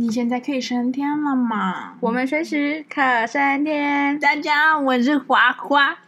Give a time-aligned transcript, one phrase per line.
[0.00, 1.94] 你现在可以升天了吗？
[1.98, 4.16] 我们随时可升天。
[4.20, 5.98] 大家好，我是花花，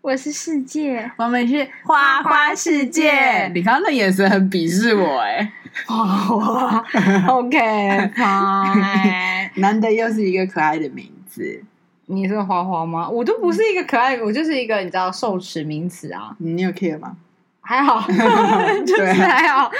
[0.00, 3.46] 我是世界，我们是花花世界。
[3.54, 5.52] 你刚刚的眼神很鄙视我哎。
[5.86, 6.84] 花花
[7.28, 8.74] ，OK， 好。
[9.54, 11.62] 难得又是一个可爱的名字。
[12.06, 13.08] 你是花花吗？
[13.08, 16.34] 我都不是一个可爱，我就是一个你知道受词名词啊。
[16.38, 17.16] 你有 care 吗？
[17.70, 18.00] 还好，
[18.84, 19.70] 就是还好，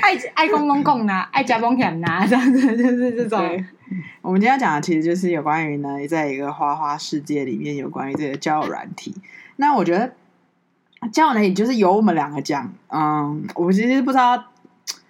[0.00, 3.64] 爱爱公公公呐，爱家公强呐， 这样子就是这种。
[4.20, 9.12] 我们今天要讲的其实就是有关于呢，在一个花花世界里面，有关于这个交友软体。
[9.56, 10.12] 那我觉得
[11.10, 14.44] 交友软体就是由我们两个讲，嗯，我其实不知道，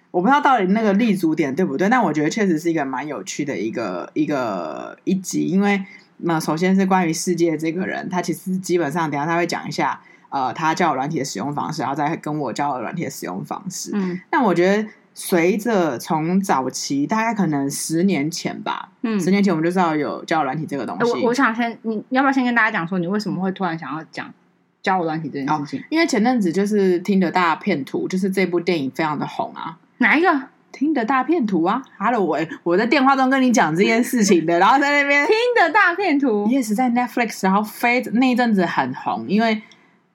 [0.09, 5.83] 我不知道到底那个立足点对不对，但我觉得确实是一个蛮有趣的一个一个一集，因为
[6.17, 10.01] 那首先是关于世界这个人，他其实基本上等下他会讲一下。
[10.33, 13.91] 呃，他交友软体的使用方式，然后再跟我交友软体的使用方式。
[13.93, 21.11] 嗯，那我觉得随着从早期大概可能十年前吧，嗯，十年前我们就知道有交友软体这个东西。
[21.21, 24.33] 我我想先，你要不要先跟大家讲说，你为什么会突然想要讲
[24.81, 25.79] 交友软体这件事情？
[25.79, 29.77] 哦，因为前阵子就是听的大片图，就是这部电影非常的红啊。
[29.99, 30.27] 哪一个？
[30.71, 39.61] 听的大片图啊？Hello，我我在电话中跟你讲这件事情的，然后在那边听的大片图也是在 Netflix，然后飞那一阵子很红，因为。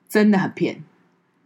[0.09, 0.83] 真的很骗，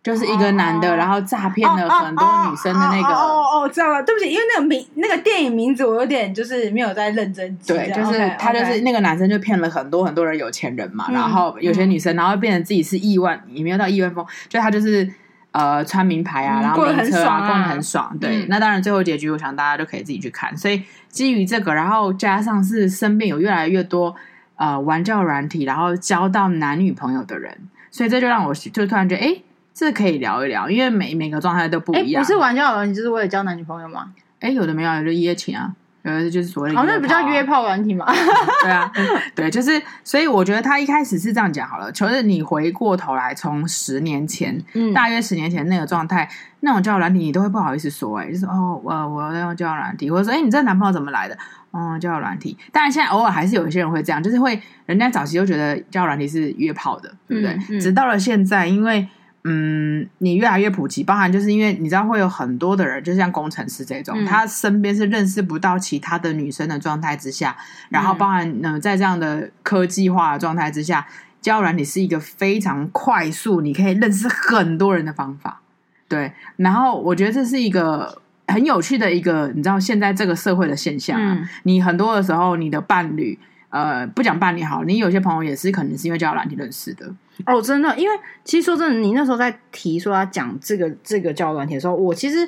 [0.02, 3.14] 就是一个男的，oh, 然后诈骗了很多女生的那个。
[3.14, 7.74] 哦哦，知道了，对不起，因为那个名那个电影名字我有点就是没有在认真记。
[7.74, 15.08] 对，就是他就是那个男生就骗了很多很多人有钱人嘛然后有些女生，然后变成自己是亿万，也没有到亿万富，就他就是
[15.52, 18.18] 呃穿名牌啊，然后名车啊，过得很爽。
[18.20, 20.56] 对，那当然最后结局，我想大家都可以自己去看。
[20.58, 24.16] 所以基于这个，然后加上是身边有越来越多
[24.56, 27.58] 呃玩教软体，然后交到男女朋友的人。
[27.94, 29.38] 所以这就让我就突然觉得，哎，
[29.72, 32.24] 这可以聊一聊，因为每每个状态都不一样。
[32.24, 34.12] 不是玩交友软体，就是为了交男女朋友吗？
[34.40, 36.82] 哎，有的没有，有的一夜情啊，有的就是所谓的、啊。
[36.82, 38.06] 哦，那不叫约炮软体嘛？
[38.62, 38.92] 对啊，
[39.34, 41.92] 对，就是，所以我觉得他一开始是这样讲好了。
[41.92, 51.38] 就是你回过头来，从十年前，嗯，大约十年前那个状态，那种交友软体，你都会不好意思说，哎，就是哦，我我要用交友软体，或者说，哎，你这男朋友怎么来的？
[51.72, 57.52] 哦，交友软体，当然现在偶尔还是有一些人会这样，就是会人家早期就觉得交友软体是约炮的，对不对？
[57.54, 59.08] 嗯嗯、直到了现在，因为
[59.44, 67.56] 嗯，你越来越普及，包含就是因为你知道会有很多的人，就像工程师这种，嗯、他身边是认识不到其他的女生的状态之下，
[67.90, 71.06] 然后包含呢、呃、在这样的科技化的状态之下，
[71.42, 75.62] 交友软体是一个非常快速，你可以认识很多人的方法。
[76.08, 78.22] 对，然后我觉得这是一个。
[78.46, 83.40] 很有趣的一个，你知道现在这个社会的现象啊，嗯、你很多的时候，你的伴侣，
[83.74, 87.12] 呃，不讲伴侣好，你有些朋友也是可能是因为交友软体认识的。
[87.48, 92.48] 哦，真的，因为其实说真的，你那时候在提说要讲这个这个交友软体的时候，我其实，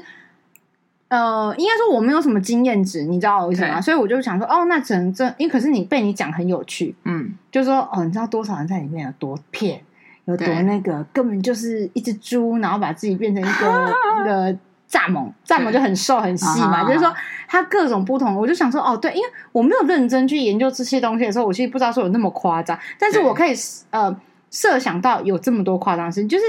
[1.07, 3.81] 呃，应该说我没有什么经验值，你知道为什么吗？
[3.81, 9.81] 所以我就想说，哦，那只能这，因为可是你被你讲很有趣，嗯，就是说，哦，你知道多少人在里面有多骗，
[10.25, 14.55] 有多那个，根本就是一只猪，然后把自己变成一个 一个。
[14.95, 17.13] 蚱蜢，蚱蜢就很瘦很细嘛，就是说
[17.47, 18.35] 它各种不同。
[18.35, 22.79] 我就想说，哦，对，因为我没有认真去研究这些东西的时候，我其实不知道说有那么夸张。
[22.97, 23.53] 但是我可以
[23.89, 24.15] 呃
[24.49, 26.43] 设想到有这么多夸张事情，就是。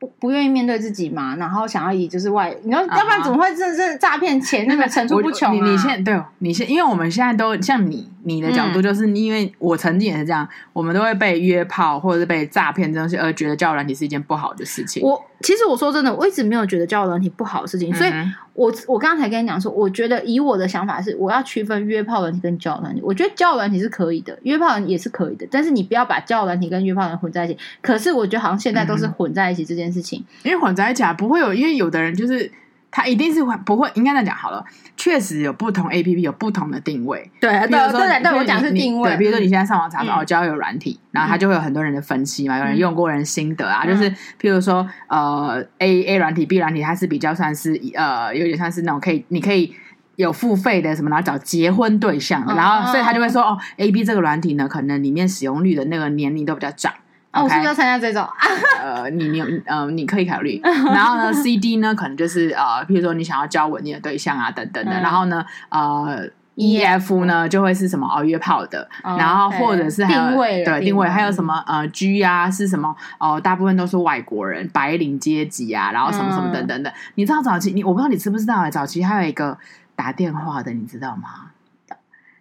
[0.00, 2.98] 不不愿意面对自己嘛，然后想要以就是外，你要、uh huh.
[2.98, 15.02] 要不然怎么会这这诈骗钱那么层出不穷、啊、你你现在对你现，因为我们现在都像你你的角度，就是因为我曾经也是这样，嗯、我们都会被约炮或者是被诈骗这东西，而觉得交友软体是一件不好的事情。
[15.02, 18.10] 我其实我说真的，我一直没有觉得交友软体不好的事情，所以
[18.54, 23.00] 我我刚才跟你讲说，我觉得以我的想法是，我要区分约炮软体跟交友软体。
[23.04, 27.56] 我觉得交友软体是可以的，约炮也是可以的，但是你不要把交友软体跟约炮人混在一起。
[27.80, 32.50] 可是我觉得好像现在都是混在一起这件事情，因为混在一起啊，不会有，因为有的人就是
[32.90, 34.64] 他一定是会不会，应该这样讲好了，
[34.96, 44.10] 确实有不同 APP 有不同的定位，对，对，对，对，我讲是定位，对，比如说你现在上网查到交友软体，然后它就会有很多人的分析嘛，有人用过人心得啊，就是
[44.40, 49.74] 譬如说呃 A A 软体 B 软体，它是比较算是呃有点像是那种可以你可以
[50.16, 56.92] 有付费的什么，然后找结婚对象，然后所以他就会说哦 A B 这个软体呢，可能里面使用率的那个年龄都比较长。
[57.30, 58.26] 哦，我是不是要参加这种？
[58.82, 60.60] 呃，你你呃，你可以考虑。
[60.64, 64.92] 然后呢，C D 呢，可能就是呃，譬如说你想要交稳定的对象啊，等等的。
[64.92, 68.88] 嗯、然后呢，呃，E F 呢就会是什么哦，约炮的。
[69.02, 72.88] 哦、然后或者是还有定位对定位，还有什么呃 G 啊是什么
[73.18, 76.88] 哦、呃，大部分都是外国人，白领阶级啊，然后什么什么等等的。
[76.88, 79.58] 嗯、你知道早期你我不知道你知不知道哎，早期还有一个
[79.94, 81.50] 打电话的，你知道吗？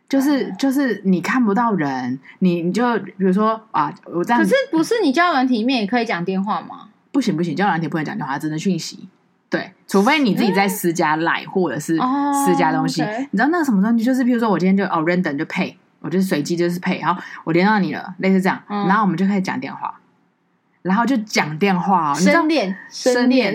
[0.09, 4.41] 就是就是你看不到人，你你就比如说啊，我这样。
[4.41, 6.89] 可是不是你交友软体里面也可以讲电话吗？
[7.11, 9.09] 不行不行，交友软体不能讲电话，只能讯息。
[9.49, 11.97] 对，除非你自己在私加 Line 或者是
[12.45, 13.01] 私家东西，
[13.31, 14.03] 你知道那个什么东西？
[14.03, 19.99] 就是比如说我今天就哦 random 就配，我就是随机就是配，然后我连到你了，类似这样，然后我们就开始讲电话，
[20.81, 23.53] 然后就讲电话，深恋深恋，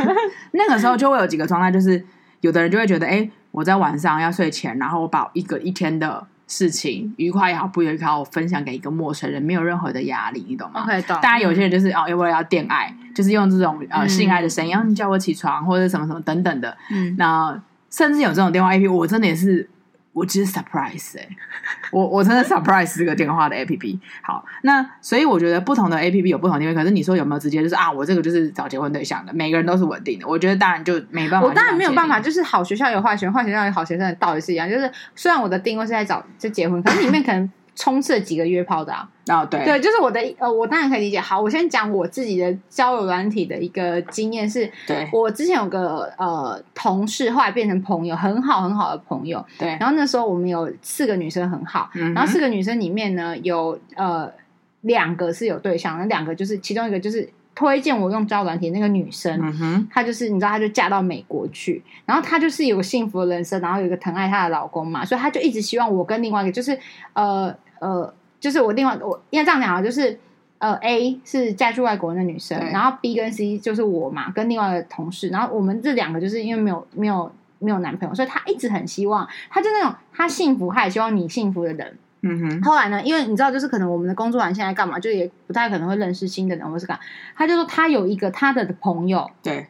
[0.52, 2.02] 那个时候就会有几个状态，就是
[2.40, 6.26] 有的人就会觉得，哎，我在晚上要睡前，然后我把一个一天的。
[6.48, 11.16] 事情愉快也好，不愉快，我分享给一个陌生人，没有任何的压力，你懂吗？OK，懂。
[11.20, 16.76] 大家，有些人就是、嗯、哦，因为要恋爱，就是用这种呃性爱的声音，然后、嗯、你叫我起床或者什么什么等等的。
[16.92, 17.60] 嗯，那
[17.90, 19.68] 甚至有这种电话 APP，我真的也是。
[20.16, 21.28] 我只是 surprise 哎、欸，
[21.92, 24.00] 我我真的 surprise 这个电话的 A P P。
[24.22, 26.74] 好，那所以我觉得不同的 A P P 有不同定位。
[26.74, 30.26] 可是你说有没有直接就是啊，我这个就是找结婚对象的，每个人都是稳定的。
[30.26, 31.46] 我觉得当然就没办法。
[31.46, 34.66] 我当然没有办法，就是好学校有坏学生，坏学校有好学生的道理是一样。
[34.66, 37.52] 就是虽然我的定位是在找就结婚，可是里面可能。
[37.76, 39.08] 充斥了几个约炮的啊？
[39.28, 41.20] 哦，对，对，就是我的呃，我当然可以理解。
[41.20, 49.44] 好，我先讲我自己的交友软体的一个经验是，对，我之前有个呃同事，后来变成朋友，很好很好的朋友。
[49.58, 54.32] 对，然后那时候我们有四个女生很好，嗯、然后四个女生里面呢，有呃
[54.80, 57.28] 两个是有对象，那两个就是其中一个就是。
[57.58, 66.78] 推荐我用交友软体那个女生，她就是你知道，她就嫁到美国去，然后她就是有幸福的人生，然后有一个疼爱她的老公嘛，所以她就一直希望我跟另外一个就是
[67.14, 67.50] 呃
[67.80, 70.18] 呃，就是我另外我应该这样讲啊，就是
[70.58, 81.98] 呃 A 是嫁去外国人的女生，然后 B 跟 C 就是我嘛，跟另外一个同事，然后我们这两个就是因为没有没有没有男朋友，所以她一直很希望，她就那种她幸福，她也希望你幸福的人。
[82.22, 83.00] 嗯哼，后来呢？
[83.04, 86.98] 因为你知道，就是可能我们的工作完现在干嘛，就也不太可能会认识新的人，或是干。
[87.36, 89.68] 他就说他有一个他的朋友，对，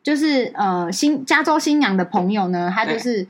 [0.00, 3.28] 就是呃新加州新娘的朋友呢，他就是对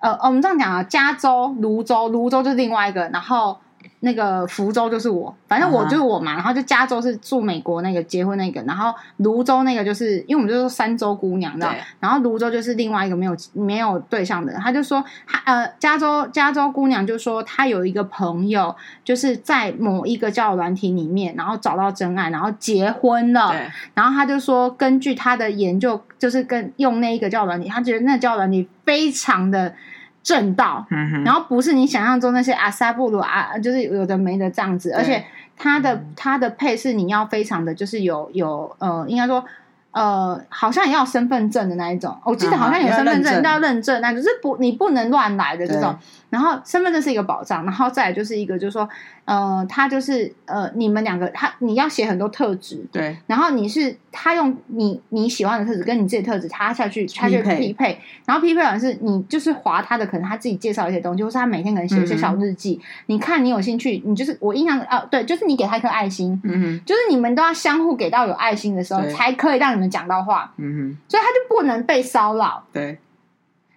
[0.00, 3.58] 呃我们这样讲啊，加州泸州、泸州就是另外一个，然后。
[4.00, 6.32] 那个福州就是我，反正我就是我嘛。
[6.32, 6.36] Uh.
[6.36, 11.70] 然后就加州是住美国那个结婚那个，然后泸州那个就是因为我们就是三州姑娘，知道？
[11.70, 14.60] 对然后泸州就是另外一个没有没有对象的人。
[14.60, 18.74] 他就说，他呃，加州加州姑娘就说，她有一个朋友，
[19.04, 23.54] 就是在某一个交友软体里面，然后找到真爱，然后结婚了。
[23.92, 29.74] 然后他就说，根据他的研究，就是跟用那一个交友软体，他觉得那交友软体非常的。
[30.22, 35.24] 正道，嗯、然后不是你想象中那些阿萨布鲁啊，就是有的没的这样子，而且
[35.56, 39.44] 它的它的配饰你要非常的就是有有呃，应该说。
[39.92, 45.96] 呃，好像也要身份证的那一种，我记得好像有身份证，要认证，那就是不，你不能乱来的这种。
[46.30, 48.88] 然后身份证是一个保障，然后再来就是一个，就是说，
[49.24, 53.16] 呃，他就是呃，你们两个，他你要写很多特质，对。
[53.26, 62.80] 然后你是他用你你喜欢的特质跟你自己的特质，他下去他就匹配，然后匹配完是你就是划他的，可能他自己介绍一些东西，或是他每天可能写一些小日记。
[63.06, 69.90] 你看你有兴趣，你就是我印象啊，对，就是你给他一颗爱心，嗯，就是你们都要相互给到有爱心的时候，才可以让你。
[69.90, 72.62] 讲到话，嗯哼，所以他就不能被骚扰。
[72.72, 72.96] 对，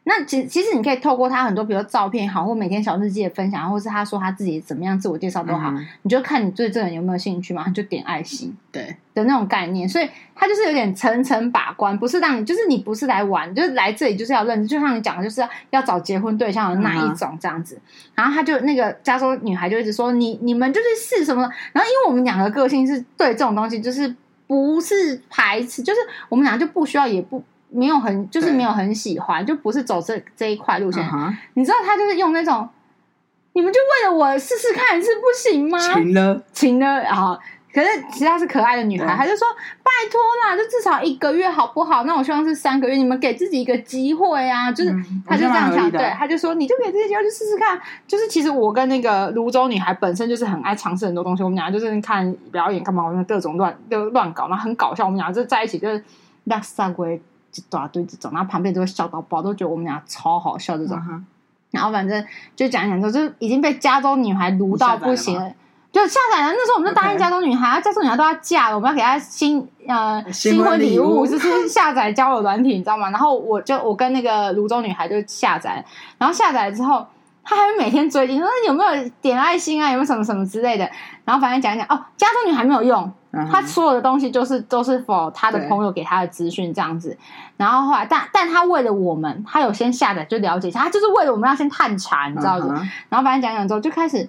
[0.04, 9.90] 那其其实你可以透过他很多，比如说照片也好，或每天小日记的分享，或是他说他自己怎么样自我介绍都好，嗯、你就看你对这个人有没有兴趣嘛，就点爱心，对的那种概念。
[9.90, 17.76] 所以他就是有点层层把关，不是让你，就是你不是来玩，就是来这里就是要认识，就像你讲的，就是要要找结婚对象的那一种这样子。
[17.76, 17.82] 嗯、
[18.16, 21.42] 然后他就那个加州女孩就一直说你你们就是是什么，
[21.72, 24.16] 然后因为我们两个个性是对这种东西就是。
[24.48, 26.00] 不是排斥，就是
[26.30, 31.04] 我们俩就不需要，也不没有很，就是没有很喜欢，就不是走这这一块路线。
[31.04, 31.36] Uh huh.
[31.56, 32.68] 你知道他就是用那种，
[33.54, 35.80] 你们就为了我试试看是不行吗？
[35.80, 37.40] 行了，行了啊。
[37.74, 39.48] 可是其实她是可爱的女孩，她就说
[39.82, 42.04] ：“拜托啦，就至少一个月好不好？
[42.04, 44.92] 那我希望是三个月，你们给自己一个机会啊！”就是
[45.26, 55.06] 她、嗯、就这样想，对，她就说：“你就给自己机会去试试看。”就是其实我跟那个泸州女孩本身就是很爱尝试很多东西，我们俩就是看表演干嘛，我们各种乱就乱搞，然后很搞笑。
[55.06, 56.04] 我们俩就在一起就是
[56.44, 57.20] 那三个一
[57.72, 60.96] 大堆这种，然后旁边都会笑到爆，都觉得我们俩超好笑这种。
[60.98, 61.22] Uh huh.
[61.72, 62.24] 然后反正
[62.56, 65.42] 就讲一讲，就是已经被加州女孩撸到不行。
[65.94, 73.12] 就下载了，那时候我们就答应加州女孩，加州女孩都要嫁了，我们要给她新呃新婚礼物，就 是下载交友软体，你知道吗？
[73.12, 75.86] 然后我就我跟那个泸州女孩就下载，
[76.18, 77.06] 然后下载了之后，
[77.44, 80.90] 她还会每天追你说有没有点爱心啊，有没有什么什么之类的。
[81.26, 83.14] 然后反正讲一讲哦，加州女孩没有用，
[83.52, 87.16] 她所有的东西就是都是 for 她的朋友给她的资讯这样子。
[87.56, 92.90] 然后后来，但但她为了我们，她有先下载就了解一下，她就是为了我们要先探查，你知道吗？Uh.
[93.10, 94.28] 然后反正讲讲之后就开始。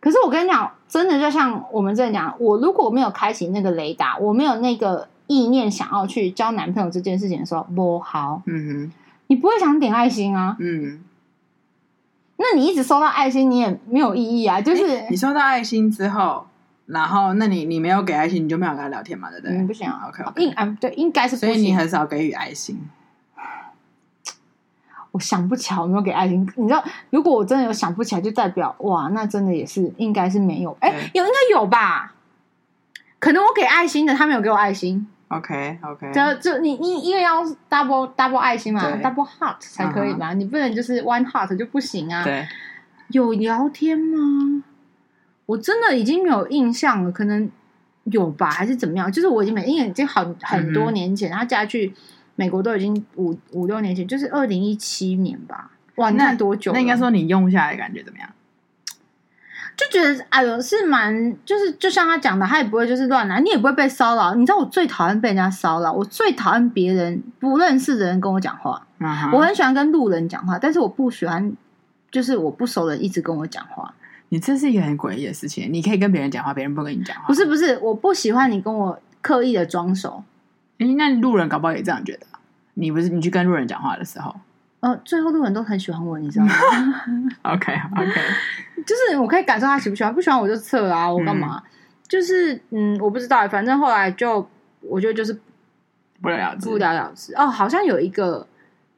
[0.00, 8.92] 可是我跟你讲，真的就像我们这样讲，我如果没有开启那个雷达，我没有那个意念想要去交男朋友这件事情的时候，不好，嗯哼，
[9.26, 11.04] 你不会想点爱心啊，嗯，
[12.36, 16.46] 那你一直收到爱心，你也没有意义啊，就是你收到爱心之后，
[16.86, 19.56] 然后那你你没有给爱心，你就没有跟他聊天嘛，对不对？
[19.56, 21.36] 嗯，不行，OK，应啊对，应该是。
[21.36, 22.80] 所以你很少给予爱心。
[25.12, 30.76] 我想不起来有没有给爱心，你知道，如果我真的有想不起来，就代表哇，那真的也是应该是没有。
[30.80, 32.14] 哎，有应该有吧？
[33.18, 35.06] 可能我给爱心的，他没有给我爱心。
[35.28, 42.24] OK OK，就就你你因为要 double double 爱心嘛，double heart 才可以嘛，你不能就是 one heart 就不行啊。
[42.24, 42.48] 对，
[43.08, 44.62] 有聊天吗？
[45.46, 47.48] 我真的已经没有印象了，可能
[48.04, 49.10] 有吧，还是怎么样？
[49.10, 51.92] 就是我已经没，因为已经很很多年前，他嫁去
[52.40, 55.70] 美国都已经五五六年前，就是二零一七年吧。
[55.96, 56.72] 哇，那多久？
[56.72, 58.30] 那应该说你用下来感觉怎么样？
[59.76, 64.34] 就觉得哎呦，是蛮就是就像他讲的，他也不会就是乱来，你也不会被骚扰。
[64.34, 68.86] 你知道我最讨厌被人家骚扰，我最讨厌别人不认识的人跟我讲话。
[68.98, 69.36] Uh huh.
[69.36, 71.52] 我很喜欢跟路人讲话，但是我不喜欢
[72.10, 73.94] 就是我不熟的人一直跟我讲话。
[74.30, 75.70] 你这是一个很诡异的事情。
[75.70, 77.26] 你可以跟别人讲话，别人不跟你讲话。
[77.26, 80.24] 不是不是，我不喜欢你跟我刻意的装熟。
[80.78, 82.26] 哎，那路人搞不好也这样觉得。
[82.80, 84.34] 你不是你去跟路人讲话的时候，
[84.80, 86.52] 呃，最后路人都很喜欢我，你知道吗？
[87.52, 88.20] OK OK，
[88.86, 91.62] 就是我可以感受他喜不喜欢，不喜欢我就撤啊，我干嘛？
[91.62, 91.70] 嗯、
[92.08, 94.48] 就是嗯，我不知道，反正后来就
[94.80, 95.38] 我觉得就是
[96.22, 97.34] 不了了之，不了了之。
[97.36, 98.46] 哦，好像有一个。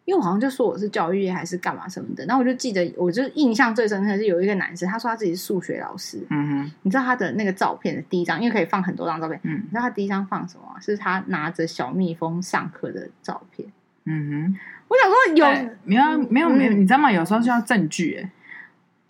[0.04, 6.18] 因为我好像就说我是教育业还是干嘛什么的，然后我就记得，我就印象最深刻的是有一个男生，他说他自己是数学老师。
[6.30, 9.38] 嗯哼，你知道他的那个照片的第一张，因为可以放很多张照片。
[9.44, 10.64] 嗯，你知道他第一张放什么？
[10.80, 13.68] 是他拿着小蜜蜂上课的照片。
[14.04, 17.12] 嗯哼，我想说有、欸、没有没有没有，你知道吗？
[17.12, 18.30] 有时候需要证据、欸。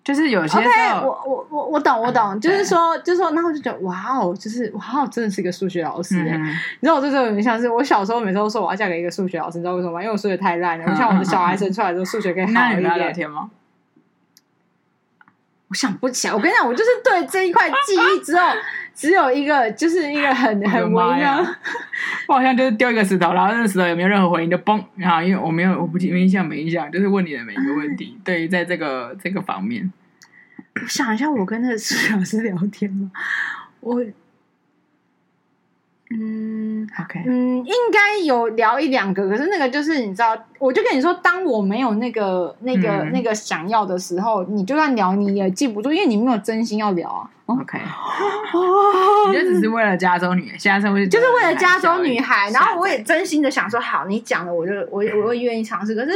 [0.04, 6.36] 就是有些时候，OK，我我我我懂我懂，就是说就是说，然后就觉得哇哦，就是哇哦，真的是一个数学老师哎！
[6.38, 10.00] 你知道我对这种有点像是我小时候每次都说我要嫁给一个数学老师，你知道为什么吗？
[10.02, 10.84] 因为我数学太烂了。
[10.88, 12.68] 我希望我的小孩生出来之后数学可以 好一点。
[12.70, 13.48] 那你们聊天吗？
[15.72, 16.34] 我想不起来。
[16.34, 18.42] 我跟你讲，我就是对这一块记忆只有
[18.94, 21.38] 只有一个，就是一个很很微妙。
[22.28, 28.18] 我好像就是丢一个石头，然后那个石头有没有任何回应就嘣，然后因为我没有，我不没印象，没印象，就是问你的每一个问题。
[28.22, 29.90] 对于在这个这个方面。
[30.74, 33.10] 我想一下，我跟那个数学老师聊天吗？
[33.80, 34.04] 我，
[36.14, 47.30] 嗯，OK，嗯，应该有聊一两个，可是那个就是你知道，我就跟你说，当我没有那个、那个、嗯、那个想要的时候，你就算聊你也记不住，因为你没有真心要聊啊。
[47.46, 55.94] OK，哦， 你就只是为了加州女，现在是为就是为了加州女孩，然后我也真心的想说，好，你讲了，我就我我会愿意尝试。
[55.94, 56.10] 可是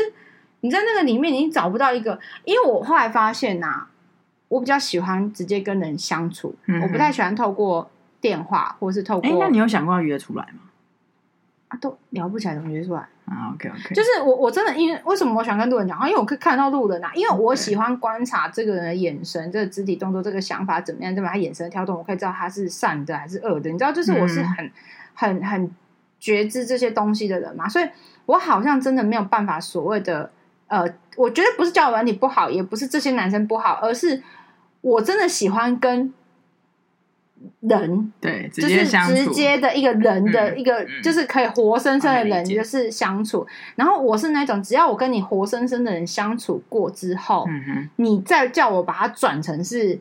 [0.60, 3.88] 你在那个里面，你找不到一个，因为我后来发现呐、啊。
[4.48, 7.90] 我比较喜欢直接跟人相处，嗯、我不太喜欢透过
[8.26, 9.30] 电话或是透过。
[9.30, 10.62] 哎，那你有想过要约出来吗？
[11.68, 16.08] 啊，都聊不起来，怎么约出来啊？OK OK，就是我我真的因为为什么我喜欢跟路人讲话？
[16.08, 21.30] 因为我可以看到路人啊，因为我喜欢观察这个人的眼神、这个肢体动作、这个想法怎么样，对吧？
[21.30, 23.70] 他眼神的跳动，我可以知道他是善的还是恶的。
[23.70, 24.72] 你知道，就是我是很、嗯、
[25.14, 25.74] 很很
[26.18, 27.88] 觉知这些东西的人嘛，所以
[28.26, 30.30] 我好像真的没有办法所谓的
[30.66, 30.84] 呃。
[31.16, 34.22] 我觉得不是交友软体不好，也不是这些男生不好，而是
[34.82, 36.12] 我真的喜欢跟
[37.60, 43.40] 人，对，就是直接的一个人的一个，嗯、就是可以活生生的人，就是相处。
[43.40, 49.98] 嗯、然后我是那种，只要我跟你活生生的人相处过之后，嗯、你再叫我把它转成是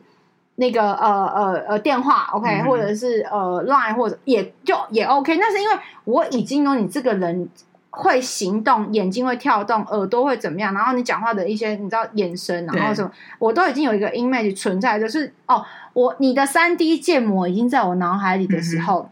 [0.56, 5.36] 那个呃呃呃电话，OK，、嗯、或者是呃 Line，或者也就也 OK。
[5.36, 7.48] 那是因为我已经有你这个人。
[7.96, 10.74] 会行动，眼睛会跳动，耳朵会怎么样？
[10.74, 19.10] 然后你讲话的一些，你知道眼神，然后什么，我都已经有一个 image 存在，就是哦，我你的三 D 建模已经在我脑海里的时候，嗯、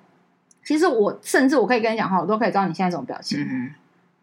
[0.63, 3.41] 其实我甚至我可以跟你讲话，我都可以知道你现在这种表情。
[3.41, 3.71] 嗯哼，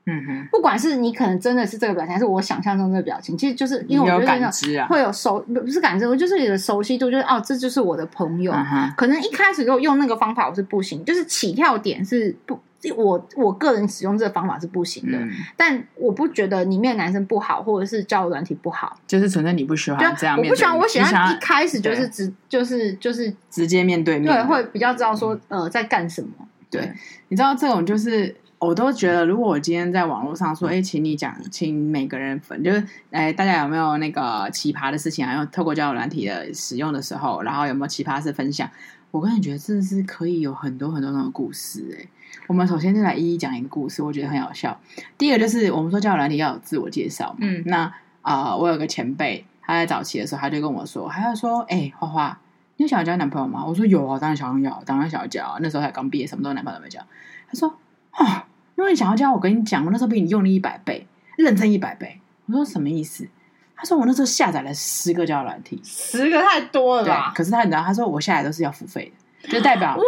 [0.06, 8.52] 嗯哼，不管是你可能真的是这个表情，还是我想象中的表情，其实就是因为我觉得会有熟不是感知，我就是你的熟悉度，就是哦，这就是我的朋友。
[8.52, 12.60] 嗯、可能一开始如果用那个方法我是不行，就是起跳点是不。
[12.96, 20.38] 我我个人使用这个方法是不行的，嗯、但我不觉得里面的男生不好，或者是交友软体不好，就是存在你不喜欢这样。
[20.38, 26.30] 我不喜欢，我喜欢一开始就是直就是就是直接面对面，对，会比较知道说呃在干什么。
[26.70, 26.94] 对，对
[27.28, 32.80] 你知道这种就是我都觉得，如果我今天在网络上说，哎、欸，请你讲，请每个人分，就是
[33.12, 38.70] 哎、欸，大家有没有那个奇葩的事情，还有透过交友软体的使用的时候，然后有没有奇葩事分享？
[39.12, 42.08] 我个人觉得真的是可以有很多很多那种故事哎、欸。
[42.48, 44.80] 我们首先就来一一讲一个故事，我觉得很好笑。
[45.18, 47.38] 第一个就是我们说交友软体要有自我介绍嘛。
[47.42, 47.84] 嗯，那
[48.22, 52.40] 啊、呃，我有个前辈，他在早期的时候，他就跟我说，他就说：“哎、欸，花花，
[52.78, 55.58] 你有想要交男朋友吗？”我说：“有啊，当然想要，当然想要交。
[55.62, 57.00] 那时候才刚毕业，什么都男朋友都没交。”
[57.48, 57.74] 他说
[58.12, 58.46] ：“啊，
[58.78, 61.08] 因为你想要交，我跟你讲，我那时候比你用力一百倍，
[61.38, 63.28] 认真一百倍。”我说：“什么意思？”
[63.76, 69.21] 他说：“我那时候下载了十个交友软体，十个太多了吧？”可是他你知道，他说我下载都是要付费的。
[69.50, 70.04] 就代表哇，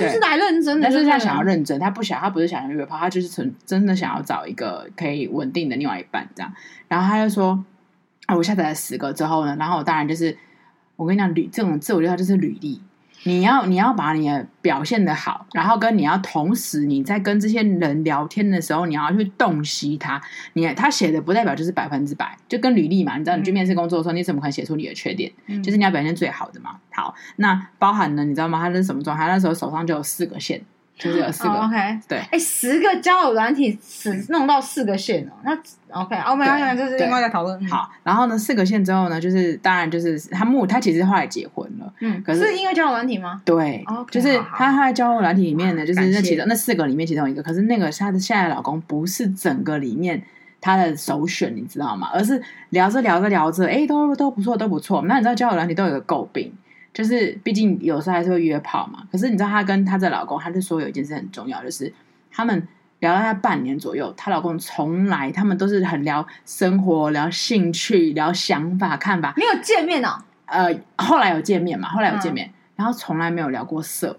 [0.00, 6.52] 你是来认真的，但是他想要认真，他不想，他不是想要约炮，他就是纯真的想要找一个可以稳定的另外一半这样。
[6.88, 7.64] 然后他就说，
[8.26, 10.36] 啊，我下载了十个之后呢，然后我当然就是，
[10.96, 12.80] 我跟你讲，履这种自我介绍就是履历。
[13.24, 20.20] 你要你要把你的表现的好，然后跟你要同时你在跟这些人聊天的时候，你要去洞悉他。
[20.52, 25.30] 你他写的不代表就是百分之百，就跟履历嘛，你知道你去面试工作的时候，嗯、你怎么可能写出你的缺点？
[25.46, 26.76] 嗯、就是你要表现最好的嘛。
[26.90, 28.60] 好，那包含呢，你知道吗？
[28.60, 29.24] 他是什么状态？
[29.26, 30.62] 他那时候手上就有四个线。
[30.98, 35.32] 就是有四个、oh,，OK，对，哎、欸，十个交友软体，只弄到四个线哦。
[35.44, 35.56] 那
[35.92, 37.68] OK，我们要就是另外在讨论。
[37.68, 43.40] 好，然后呢，四个线之后呢，就是当然就是他目他其实后来结婚了，嗯，可是，是因为交友软体吗？
[43.44, 50.20] 对，okay, 就是他他在交友软体里面呢，就是那其中那四个里面其中一个，可是那个他的现在老公不是整个里面
[50.60, 52.10] 他的首选，你知道吗？
[52.12, 55.02] 而是聊着聊着聊着，哎，都都不错，都不错。
[55.06, 56.52] 那你知道交友软体都有个诟病。
[56.92, 59.06] 就是，毕竟有时候还是会约炮嘛。
[59.10, 61.92] 可是你知道，她跟她的老公，她就说有一件事很重要，就是
[62.30, 62.66] 他们
[63.00, 69.34] 聊了大概半年左右，她老公从来他们都是很聊生活、聊兴趣、聊想法、看法。
[69.36, 70.18] 没有见面哦。
[70.46, 71.88] 呃，后来有见面嘛？
[71.88, 74.18] 后来有见面，嗯、然后从来没有聊过色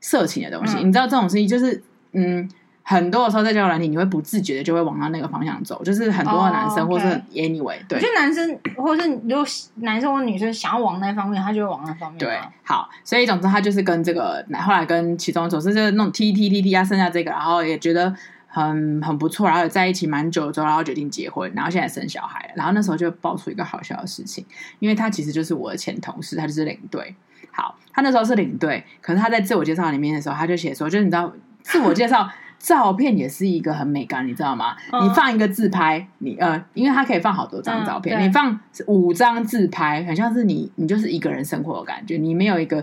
[0.00, 0.76] 色情的东西。
[0.78, 1.82] 嗯、你知道这种事情，就是
[2.12, 2.48] 嗯。
[2.86, 9.44] 很多的时候在交友软体，你会不自觉的就会往到那个方向走，就是很多的男生或是 anyway，对，就男生或是如果
[9.76, 12.18] 男生或女生想要往那方面，他就会往那方面。
[12.18, 18.14] 对，好，所以总之他就是跟这个，后来跟其中总是就是那种 T T T T 啊，剩下这个，然后也觉得
[18.46, 24.44] 很很不错，然后也在一起蛮久之后，然后决定结婚，然后现在生小孩了，然后那时候就爆出一个好笑的事情，
[24.78, 27.16] 因为他其实就是我的前同事，他就是领队。
[27.50, 32.28] 好，他那时候是领队，可是他在自我介绍里面的时候，他就写说，就是你知道自我介绍。
[32.64, 34.74] 照片也是一个很美感，你知道吗？
[34.90, 42.82] 嗯、你放一个自拍，你呃，因为它可以放好多张照片，嗯、你放五张自拍，很像是你，你就是一个人生活的感觉，你没有一个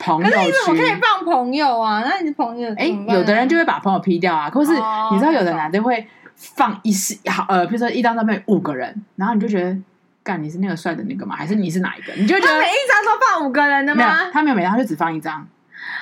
[0.00, 0.32] 朋友圈。
[0.32, 2.02] 可是你怎么可以放朋友啊？
[2.04, 4.50] 那你的朋友哎，有的人就会把朋友 P 掉啊。
[4.50, 9.78] 可是你知道，有的男的会放一是好呃，比如说一张照片五个人，然后你就觉得，
[10.24, 11.36] 干你是那个帅的那个吗？
[11.36, 12.12] 还是你是哪一个？
[12.14, 14.04] 你就觉得每一张都放五个人的吗？
[14.04, 15.46] 没有，他没有每张，他就只放一张。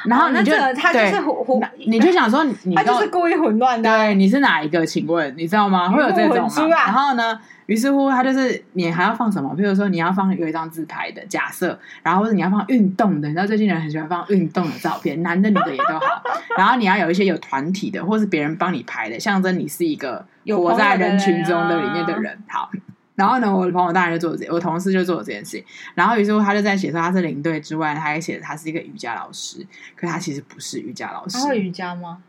[0.05, 3.91] 然后你就、哦、他就是混，你就想说你 他就是故意混乱的。
[3.91, 4.85] 对，你是哪一个？
[4.85, 5.89] 请问你知道吗？
[5.89, 6.69] 会有这种吗？
[6.69, 9.55] 然后呢，于是乎他就是你还要放什么？
[9.57, 13.29] 比如说你要放有一张自拍的假设，然后或者你要放运动的。
[13.29, 16.23] 你知道最近人很喜欢放运动的照片，男的女的也都好。
[16.57, 22.39] 然后你要有一些有团体的，或是别人帮你拍的，象征你是一个活在人群中的里面的人。
[22.49, 22.71] 好。
[23.19, 25.65] 然后呢，我的朋友当然就做这，我同事就做了这件事情。
[25.97, 29.67] 然后于是乎他就在写说他是领队之外，他还写他是一个瑜伽老师。
[29.97, 31.37] 可他其实不是瑜伽老师。
[31.37, 32.23] 他会瑜伽吗？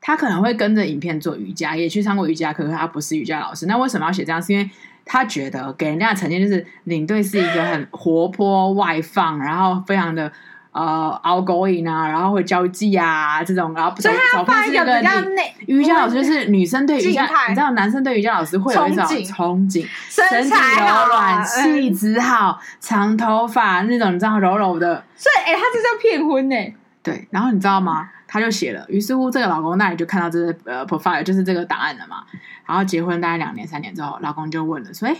[0.00, 2.62] 他可能会跟着影片做瑜伽，也去上过瑜伽课。
[2.62, 3.66] 可是他不是瑜伽老师。
[3.66, 4.40] 那为什么要写这样？
[4.40, 4.70] 是因为
[5.04, 10.32] 他觉得给人家的呈现就是领队是一个很活泼外放，然后非常的。
[10.72, 25.04] 呃，outgoing 啊，然后会交际啊，这种，然后所以他要放一个比较内瑜伽老师，就是女生对瑜伽，你知道男生对瑜伽老师会有一种憧憬，身体柔软，气质好，长头发那种，你知道柔柔的。
[25.16, 26.56] 所以，哎，他这叫骗婚呢？
[27.02, 28.08] 对，然后你知道吗？
[28.28, 32.18] 他就写了，于是乎这个老公那里就看到这个呃 profile，就是这个档案了嘛。
[32.64, 35.16] 然后结婚大概两年三年之后，老公就问了，说：“哎，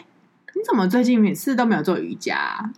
[0.54, 2.70] 你怎么最近每次都没有做瑜伽？”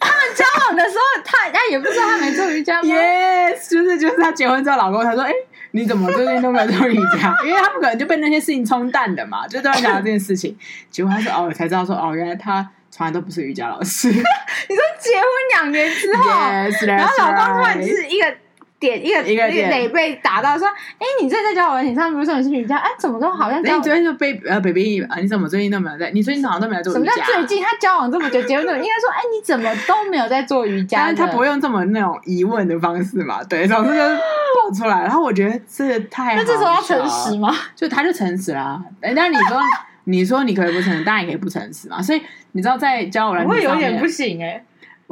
[0.00, 5.36] 他们交往的时候，他他也不知道他没做瑜伽吗？Yes，就是就是他结婚之后，老公他说：“哎、欸，
[5.72, 10.56] 你怎么最近都没有做瑜伽？” 因为他不可能就被那些事情冲淡的嘛，就突然讲到这件事情。
[10.90, 14.08] 结果他说：“哦，才知道说哦，原来他从来都不是瑜伽老师。
[14.10, 18.34] ”你说结婚两年之后，yes, 然后老公突然就是一个。
[18.80, 20.66] 点一个一个雷被打到，说
[20.98, 22.78] ：“哎，你最近在交友软体上不是说你是瑜伽？
[22.78, 23.58] 哎，怎么都好像……
[23.58, 26.10] 哎，你昨天就 baby 呃 baby 啊，你怎么最近都没有在？
[26.12, 27.12] 你最近好像都没有做瑜伽？
[27.12, 27.62] 什么叫最近？
[27.62, 30.96] 他交往这么久，结婚这么 应该说，哎，你怎么都没有在做瑜伽？
[31.00, 33.44] 但是他不会用这么那种疑问的方式嘛？
[33.44, 35.02] 对，总之就爆出来。
[35.02, 36.34] 然后我觉得这太……
[36.34, 37.54] 那这时候要诚实吗？
[37.76, 38.82] 就他就诚实啦。
[39.02, 39.60] 哎，那你说，
[40.04, 42.00] 你说你可以不诚实，当然也可以不诚实嘛。
[42.00, 44.64] 所以你知道，在交友软体上面，我会有点不行哎，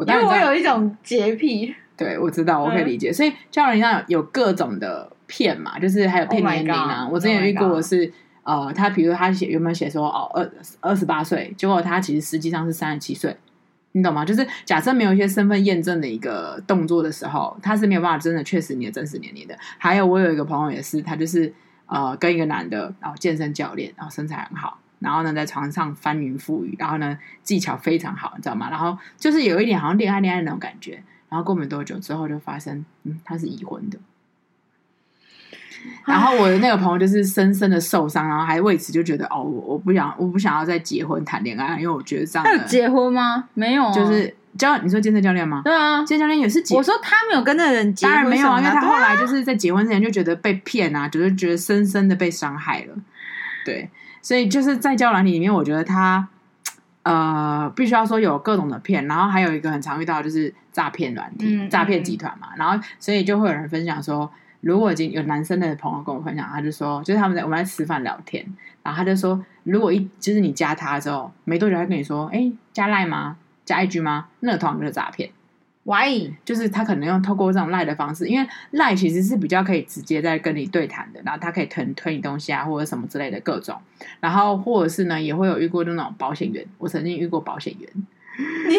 [0.06, 3.10] 因为我有一种洁癖。”对，我知道，我可以理解。
[3.10, 7.02] 嗯、所以交友软体上有各种的骗嘛，就是还有骗年龄啊。
[7.02, 8.10] Oh、我之前有遇过的是，
[8.44, 13.36] 呃，他比如他写有没有写说哦，二二十八岁，结果他其实实际上是三十七岁，
[13.92, 14.24] 你懂吗？
[14.24, 19.58] 就是假设没有一些身份验证的一个动作的时候，他是没有办法真的确实你的真实年龄的。
[19.76, 21.52] 还有我有一个朋友也是，他就是
[21.86, 28.70] 呃跟一个男的，然后健身教练，然后身材很好，然后呢在床上翻云覆雨，然后呢技巧非常好，你知道吗？
[28.70, 31.02] 然后就是有一点好像恋爱恋爱那种感觉。
[31.28, 33.98] 然后过没多久之后就发生，嗯，他是已婚的。
[36.04, 42.44] 然后我的那个朋友就是深深的受伤，然后还为此就觉得哦，我我不想，我不想要再结婚谈恋爱，因为我觉得这样。
[42.44, 43.48] 他有结婚吗？
[43.54, 45.62] 没有、啊，就是教你说健身教练吗？
[45.64, 46.74] 对啊，健身教练也是结。
[46.74, 52.94] 我说他没有跟那个人结婚，当然没有啊，因为他后来啊就是在结婚之前就觉得被骗啊，就是觉得深深的被伤害了。
[53.64, 53.88] 对，
[54.20, 56.28] 所以就是在交友软体里面，我觉得他
[57.08, 62.48] 呃，必须要说有各种的骗，然后还有一个很常遇到的就是诈骗软体、嗯、诈骗集团嘛。
[62.56, 68.44] 然后所以就会有人分享说，如果已经有男生的朋友跟我分享，他就说，就是他们在我们在吃饭聊天，
[68.82, 73.38] 然后他就说，如果一就是你加他之后没多久，他跟你说，哎，加赖吗？
[73.64, 74.26] 加 IG 吗？
[74.40, 75.30] 那个通常就是诈骗。
[75.88, 76.30] Why？
[76.44, 83.74] 就是他可能用透过这种赖的方式，因为赖其实是比较可以直接在跟你对谈的，然后他可以推推你东西啊，或者什么之类的各种，
[84.20, 87.88] 然后或者是呢，也会有遇过那种保险员，我曾经遇过保险员，
[88.68, 88.74] 你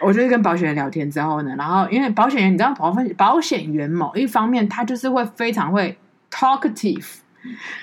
[0.00, 5.96] 我就是跟保险员聊天之后呢，然后因为保险员你知道保险保险员某一方面他就是会非常会
[6.32, 7.18] talkative，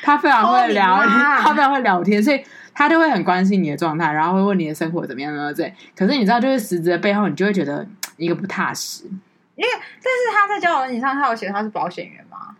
[0.03, 0.97] 他非常会聊，
[1.39, 2.43] 他非常会聊天，所以。
[2.80, 5.51] 他就会很关心你的状态，然后会问你的生活怎么样啊？
[5.51, 5.73] 对。
[5.95, 7.84] 可是你知道，就是实质的背后，你就会觉得
[8.17, 9.06] 一个不踏实。
[9.56, 12.56] 因为，但是他在交友软件上，他有写他是保险员吗？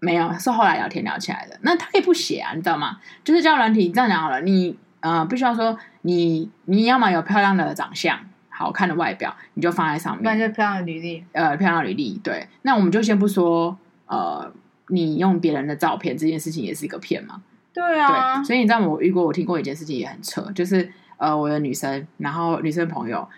[0.00, 1.56] 没有，是后来聊天聊起来的。
[1.62, 2.98] 那他可以不写啊，你知道吗？
[3.22, 8.18] 就是交友软体这样讲好了，你呃，必须要说你你要么有漂亮的长相、
[8.48, 12.20] 好看的外表，你就放在上面，那就漂亮的履历，呃，漂亮的履历。
[12.24, 14.52] 对，那我们就先不说，呃，
[14.88, 17.42] 你用别人的照片这件事情也是一个骗嘛。
[17.72, 23.28] 对啊，对，所以你知道我遇过，我听过一件事情也很扯，就是呃，我的女生，然后女生朋友，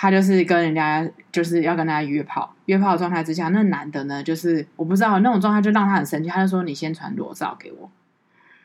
[0.00, 7.90] 她就是跟人家就是要跟大家约炮，约炮的状态之下，那男的呢，就是我不知道那种状态就让他很生气，他就说你先传裸照给我。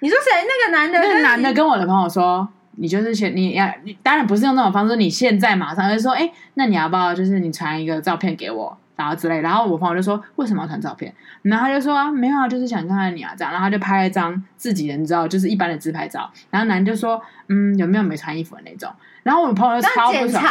[0.01, 0.45] 你说谁？
[0.47, 0.99] 那个男的？
[0.99, 8.77] 那个男的跟我的朋友说，你就是先你要，你当然不是用那种方式，你现在马上就说，哎，那你要不要就是你传一个照片给我？
[8.95, 16.29] 然后之类，然后我朋友就说：“为什么要传照片？”然后他就说：“啊，没有啊，就是想看看你啊，这样。”然后他就拍了一张自己的，你知道，就是一般的自拍照。
[16.51, 17.19] 然后男的就说
[17.49, 18.91] ：“嗯，有没有没穿衣服的那种？”
[19.23, 20.43] 然后我朋友就超不爽。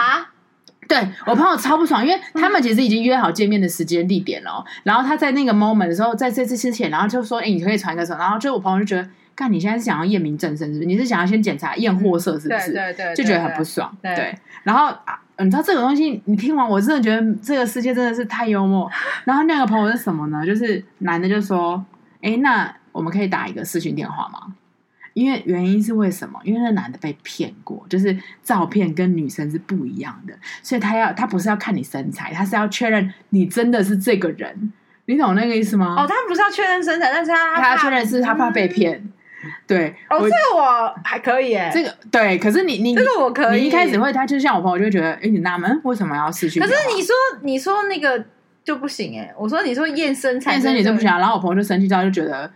[0.92, 4.64] 对，我朋友超不爽，因为他们其实已经约好见面的时间地点了，哦。
[4.82, 10.86] 然后他在那个 moment 的时候，在这次之前，然后就说：“哎，你可以传个什么？”然后就我朋友就觉得：“干，你现在是想要验明正身，是不是？
[10.86, 13.90] 你是想要先检查验货色，是不是？”对对对，就觉得很不爽。
[14.02, 15.18] 对，然后啊。
[15.38, 18.88] 你知道这个东西，你听完我真的觉得这个世界真的是太幽默。
[19.24, 20.46] 然后那个朋友是什么呢？
[20.46, 21.84] 就是男的就说
[22.22, 24.54] ：“哎，那我们可以打一个视讯电话吗？”
[25.14, 26.40] 因为原因是为什么？
[26.44, 34.72] 因为那男的被骗过，就是照片跟女生是不一样的，所以他要他不是要看你身材，他是要确认你真的是这个人。
[35.06, 35.96] 你懂那个意思吗？
[35.98, 38.96] 哦，他不是要确认身材，但是他他要确认是他怕被骗。
[38.98, 39.12] 嗯
[39.66, 46.60] 对，哦，这个我还可以诶，这个对，可是你你这个我可以，你一开始会，他就像我朋友就会觉得，哎，你纳闷为什么要失去？
[46.60, 48.24] 可是你说你说那个
[48.62, 52.48] 就不行诶，我说你说验身材，验身体就不行，然后我朋友就生气到就觉得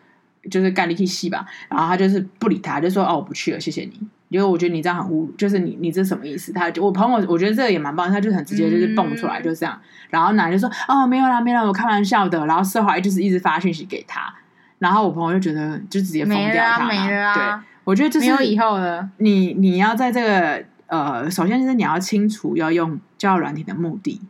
[0.50, 6.52] 就是干力气戏吧，然后他就是不理他，就说哦，我不去了，谢谢你，因为我觉得你这样很侮辱，就是你你这什么意思？
[6.52, 9.80] 他就我朋友我觉得这个也蛮棒，他就很直接就是蹦出来就这样，
[10.10, 14.34] 然后男就说哦，没有啦没有啦，我开玩笑的，然后社华就是一直发讯息给他。
[14.78, 17.34] 然后我朋友就觉得就直接封掉他没了，没了啊。
[17.34, 19.08] 对，我觉得就是没有以后了。
[19.16, 24.20] 你你要在这个呃，首先就是你要清楚要用交友软体的目的，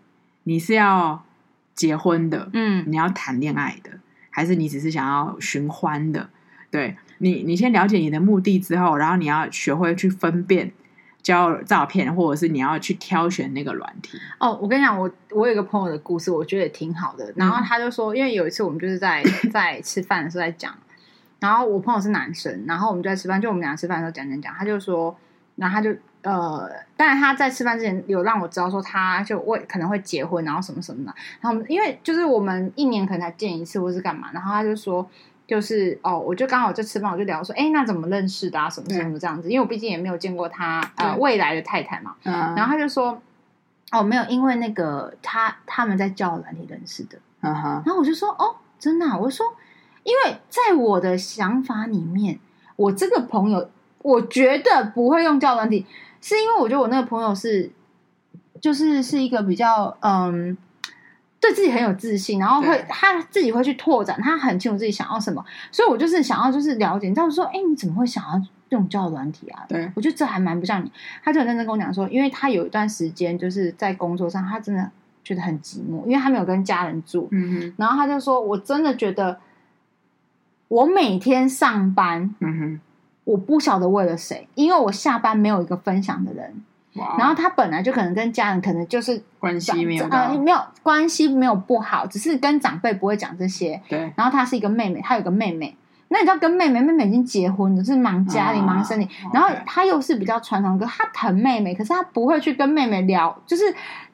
[0.44, 1.24] 你是要
[1.74, 3.90] 结婚的，嗯，你要谈恋爱的，
[4.36, 6.28] 还是你只是想要寻欢的？
[6.70, 10.70] 对，你，你先了解你的目的之后，然后你要学会去分辨。
[11.22, 14.56] 交照片，或者是你要去挑选那个软体哦。
[14.62, 17.32] 我跟你讲，我我有一个朋友的故事，我觉得也挺好的。
[17.34, 20.72] 然后他就说，因为有一次我们就是在在吃饭的时候在讲，
[21.40, 25.16] 然后我朋友是男生，然后我们就在吃饭，就我们俩吃饭的时候讲讲讲，他就说，
[25.56, 25.90] 然后他就
[26.26, 31.14] 呃，当然他在吃饭之前有让我知道说，他就会可能会结婚，然后什么什么的。
[31.40, 35.08] 然后因为就是我们一年可能才见一次，或是干嘛，然后他就说。
[35.46, 38.68] 就是哦，我就刚好在吃饭，我就聊说，哎，那怎么认识的啊？
[38.68, 39.48] 什么什么这样子？
[39.48, 42.16] 因为我毕竟也没有见过他呃未来的太太嘛。
[42.24, 42.34] 嗯。
[42.56, 43.22] 然后他就说，
[43.92, 47.16] 哦，没有，因为那个他他们在交友软体认识的。
[47.42, 47.70] 嗯哼。
[47.86, 49.16] 然后我就说，哦，真的啊？
[49.16, 49.46] 我说，
[50.02, 52.40] 因为在我的想法里面，
[52.74, 55.86] 我这个朋友，我觉得不会用交友软体，
[56.20, 57.70] 是因为我觉得我那个朋友是，
[58.60, 60.56] 就是是一个比较嗯。
[61.38, 69.62] 对自己很有自信，然后会他自己会去拓展，他很清楚自己想要什么，所以我就是想要就是了解，你知道说，哎，你怎么会想要用交友软体啊？
[69.68, 70.90] 对，我觉得这还蛮不像你。
[71.22, 74.90] 他就很认真跟我讲说，因为他有一段时间就是在工作上，他真的
[75.22, 77.28] 觉得很寂寞，因为他没有跟家人住。
[77.30, 79.38] 嗯哼，然后他就说，我真的觉得
[80.68, 82.80] 我每天上班，嗯哼，
[83.26, 86.62] 我不晓得为了谁，因为我下班没有一个分享的人。
[87.18, 93.78] 然后他本来就可能跟家人可能就是关系没有呃没有关系没有不好，只是跟长辈不会讲这些。
[93.86, 94.10] 对。
[94.16, 95.76] 然后他是一个妹妹，他有个妹妹，
[96.08, 103.64] 那你知道跟妹妹，妹妹已经结婚了，是忙家里、哦、忙生意，然后他又是比较传统的，他疼妹妹，可是他不会去跟妹妹聊，就是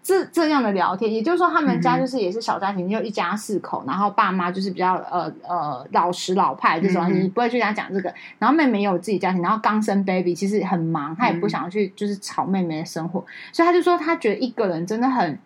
[0.02, 1.12] 这这样的聊天。
[1.12, 8.12] 也就是说，他们家就是也是小家庭，就、嗯、一家四口，然后爸妈就是比较呃呃老实老派这种，你、嗯、不会去跟他讲这个。
[8.38, 15.38] 然后妹妹也有自己家庭，然后刚生 baby，其实很忙，他也不想要去就是吵妹妹的生活，嗯、所以他就说他觉得一个人真的很，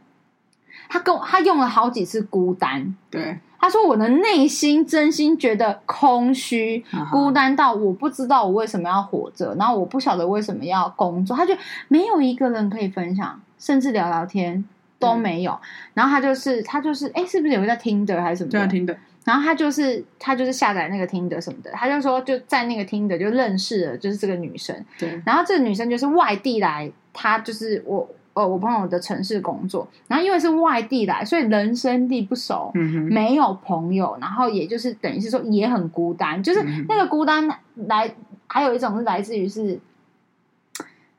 [0.88, 3.38] 他跟他用了好几次孤单，对。
[3.59, 11.35] 他说：“我的内心真心觉得空虚、孤单到我不知道我为什么要活着，然后我不晓得为什么要工作。
[11.35, 11.55] 他就
[11.88, 14.64] 没有一个人可以分享，甚至聊聊天
[14.99, 15.59] 都没有。
[15.95, 18.51] 然后他就是他就是，哎，是不是有个在 Tinder 还是什么？
[18.51, 18.97] 在 Tinder。
[19.25, 21.71] 然后他就是他就是下载那个 Tinder 什么的。
[21.73, 24.85] 他就说就在那个 Tinder 就认识了，就是这个女生。
[24.99, 25.21] 对。
[25.25, 38.14] 然后这个女生就是外地来，她就是我。”呃，我朋友的城市工作，然后因为是外地来，所以人生地不熟，嗯、哼没有朋友，然后也就是等于是说也很孤单，就是那个孤单来，
[38.47, 39.81] 还有一种是来自于是，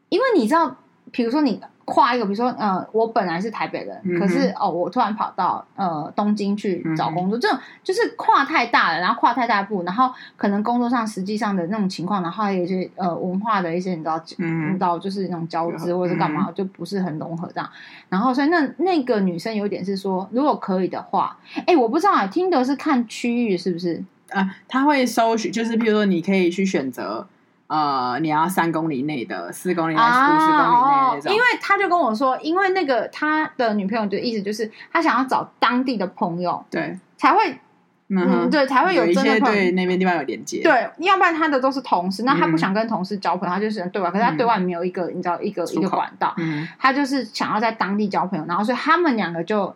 [0.09, 0.77] 因为你知道，
[1.11, 1.59] 比如说你。
[1.89, 17.69] 跨一个，比如说，呃，我本来是台北人，嗯、可是哦，我突然跑到呃东京去找工作，这种就是跨太大了，然后跨太大步，然后可能工作上实际上的那种情况，然后还有一些呃文化的一些你知道，嗯，知道就是那种交织或者是干嘛，嗯、就不是很融合这样。
[18.09, 24.55] 然后所以那那个女生有点是说，如果可以的话，哎，我不知道啊，听的是看区域是不是啊？
[24.67, 27.25] 他会搜寻，就是譬如说你可以去选择。
[27.67, 31.33] 呃，你要三公里内的、四公里内、五十、啊、公里内那种。
[31.33, 37.59] 因为他就跟我说，因为那个他的女朋友的意思就是，他想要找当地的朋友，对，才会，
[38.07, 40.63] 嗯，对，才会有真的，有一些对那边地方有连接。
[40.63, 49.75] 对，要不然他的都是同事，那他不想跟同事交朋友，嗯、他就是对外，可是他对外没有一个，嗯、你知道，一个一个管道，嗯，他就是想要在当地交朋友，然后所以他们两个就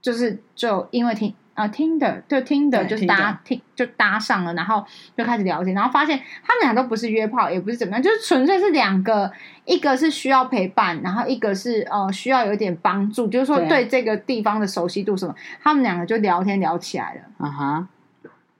[0.00, 1.34] 就是就因为听。
[1.58, 4.84] 啊，Tinder 就 Tinder 就搭听就搭上了，然后
[5.16, 9.30] 就开始聊天，然后发现他们俩都不是约炮，也不是怎么样，就是纯粹是两个，
[9.64, 17.88] 一个是需要陪伴，然后一个是呃需要有点帮助，就是说对这个地方的熟悉度什么，他们两个就聊天聊起来了，啊哈，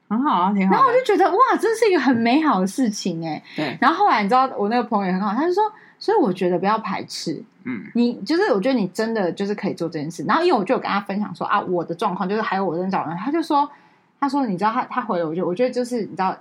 [0.09, 0.75] 很好啊，挺好。
[0.75, 3.79] 然后我就觉得哇，这是一个很美好的事情哎，对。
[3.81, 5.63] 然后后来你知道我那个朋友也很好，他就说。
[6.01, 10.25] 所以我觉得不要排斥，嗯，你就是我觉得你真的就是可以做这件事。
[10.25, 13.69] 然后因为我就有跟他分享说啊，我的状况就是还有我在找人，他就说，
[14.19, 16.37] 他说你知道他他回了我就我觉得就是你知道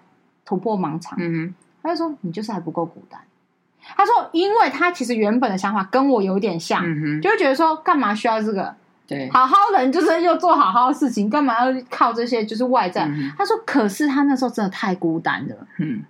[0.46, 3.20] 突破盲肠，嗯哼，他就说你就是还不够孤单。
[3.96, 8.76] 他说，因为他其实原本的想法跟我有点像，嗯哼，就会觉得说干嘛需要这个？
[9.08, 13.06] 对，好好人就是又做好好的事情，干嘛要靠这些就是外在？
[13.06, 16.04] 嗯哼，他说，可是他那时候真的太孤单了，嗯。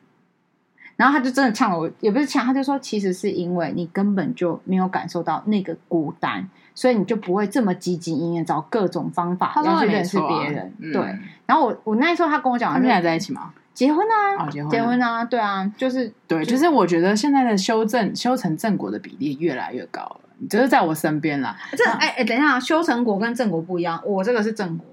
[0.97, 10.73] 然后他就真的呛了我，也不是呛，他就说，其实是因为你根本就没有感受到那个孤单，所以你就不会这么积极，应该找各种方法要去认识别人。
[10.79, 11.01] 嗯、对。
[11.45, 13.53] 然后我我那时候他跟我讲，他们俩在一起吗？
[13.73, 21.55] 结婚啊，哦、结婚，结婚啊，对啊，就是对，就是我觉得现在的修正修成正果的比例越来越高了，就是在我身边啦。
[21.73, 24.87] 这哎哎，等一下，修成果跟正果不一样，我这个是正果。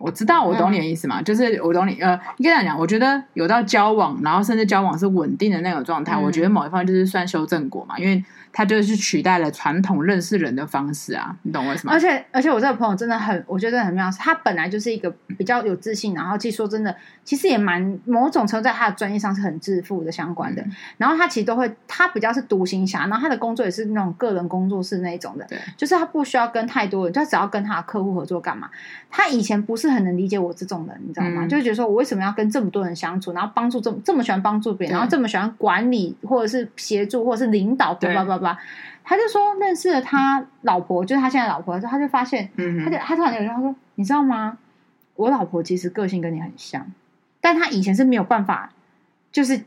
[0.00, 2.00] 我知道，我懂你的意思嘛，嗯、就是我懂你。
[2.00, 8.24] 呃，应该这样讲，我觉得有到交往，然后甚至交往是稳定的那种状态，嗯、我觉得某一方就是算修正果嘛，因为。
[8.52, 11.92] 他就是取代了传统认识人的方式啊，你懂为什么？
[11.92, 14.10] 而且而且我这个朋友真的很，我觉得真的很妙。
[14.18, 20.62] 他本来就是一个比较有自信，然后其实说真的，其实也蛮某种程度在他的专业上是很致富的相关的。
[20.62, 28.68] 嗯、然后他其实都会，他比较是独行侠，然后他的工作也是那种个人工作室那一种的，对，就是他不需要跟太多人，他只要跟他的客户合作干嘛。
[29.08, 31.44] 他以前不是很能理解我这种人，你知道吗？
[31.44, 38.58] 嗯、就觉得说我为什么要跟这么多人相处，然后帮助这么这么喜欢帮助别人，然后这么喜欢管理或者是协助或者是领导，叭叭叭叭。
[39.04, 44.58] 他就说认识了他老婆，就是他现在老婆的时候，他就发现，嗯、他就他突然有一句话说：“你知道吗？
[45.16, 46.86] 我老婆其实个性跟你很像，
[47.40, 48.70] 但他以前是没有办法，
[49.32, 49.60] 就是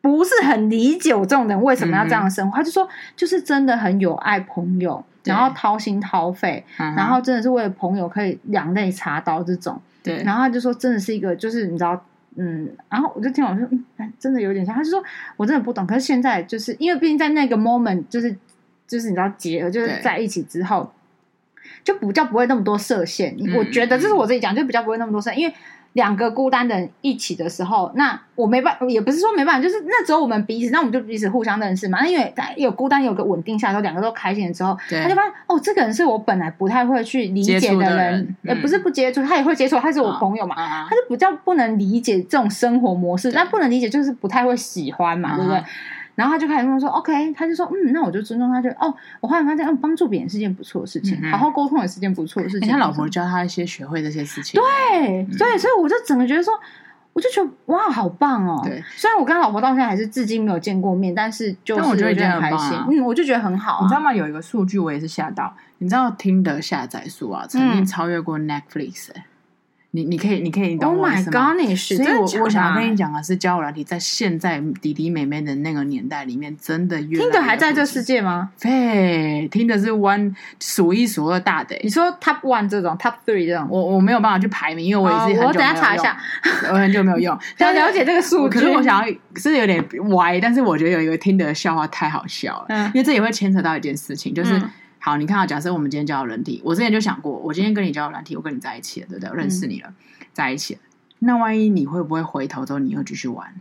[0.00, 2.54] 不是很理解我这种人为什么要这样生活。
[2.54, 9.80] 嗯、他就说，就是真的很有爱朋友，然后掏心掏肺，嗯、然后真的是为了朋友可以两肋插刀这种。
[10.02, 12.04] 对，然后他就说，真的是一个，就是你知道，
[12.36, 13.68] 嗯，然后我就听我说，
[13.98, 14.74] 嗯，真的有点像。
[14.74, 15.02] 他就说，
[15.36, 18.36] 我真的不懂，可是现在就是因为毕竟在那个 moment 就是。
[18.84, 20.92] 就是你知道结合，就是在一起之后，
[21.82, 23.34] 就比较不会那么多设限。
[23.38, 25.40] 嗯、我觉得这是我自己讲，就比较不会那么多设限。
[25.40, 25.54] 因为
[25.94, 32.00] 两个孤单的人一起的时候，那我没办法，也不是说没办法，就是那只有我们彼此，那我们就彼此互相认识嘛。
[32.00, 45.62] 那因为有孤单，有个稳定下来之后，两个都开心了之后，他就发现哦，这个人是我本来不太会去理解的人，也不是不接触，他也会接触，他是我朋友嘛，啊、他就比较不能理解这种生活模式，那不能理解就是不太会喜欢嘛，啊、对不对？
[46.14, 48.60] 然后他就开始跟我说：“OK。”他就说：“嗯，那我就尊重他。
[48.60, 52.68] 就哦，我后来发现，嗯，帮助别人是件不错的事情，嗯、好好沟通也是件不错的事情。
[52.68, 54.60] 欸”他老婆教他一些学会这些事情。
[54.60, 56.52] 对，所以，所以我就整个觉得说，
[57.12, 58.60] 我就觉得哇，好棒哦！
[58.64, 62.78] 对，虽然我跟他老婆到现在还是至今没有见过面，但是就是我觉得很开心。
[62.90, 63.80] 嗯，我就觉得很好。
[63.82, 64.12] 你知道吗？
[64.12, 69.08] 有一个数据我也是吓到，你知道听的下载数啊，曾经超越过 Netflix。
[69.94, 78.50] 你你可以你可以你懂我意思吗？Oh、my God, 所以我我想要跟你讲的是，交友软体在现在弟弟妹妹的那个年代里面，真的越听的还在这世界吗？
[78.58, 81.76] 对，听的是 one 数一数二大的。
[81.82, 85.44] 你说 top one 这种，top three 这种，我我没有办法去排名，因为我也是很久没有用。
[85.44, 86.16] Uh, 我等下查一下，
[86.70, 87.38] 我很久没有用。
[87.58, 94.56] 想了解这个数据，可是我想要是有点歪，但是我觉得有一个听的笑话太好笑了，嗯、因为这也会牵扯到一件事情，就是。
[94.56, 94.70] 嗯
[95.04, 99.30] 好，你看到，假设我们今天交友软体，我之前就想过，我今天跟你交友软体，我跟你在一起了，对不对？
[99.30, 100.80] 我认识你了，嗯、在一起了，
[101.18, 103.52] 那万一你会不会回头之后你又继续玩？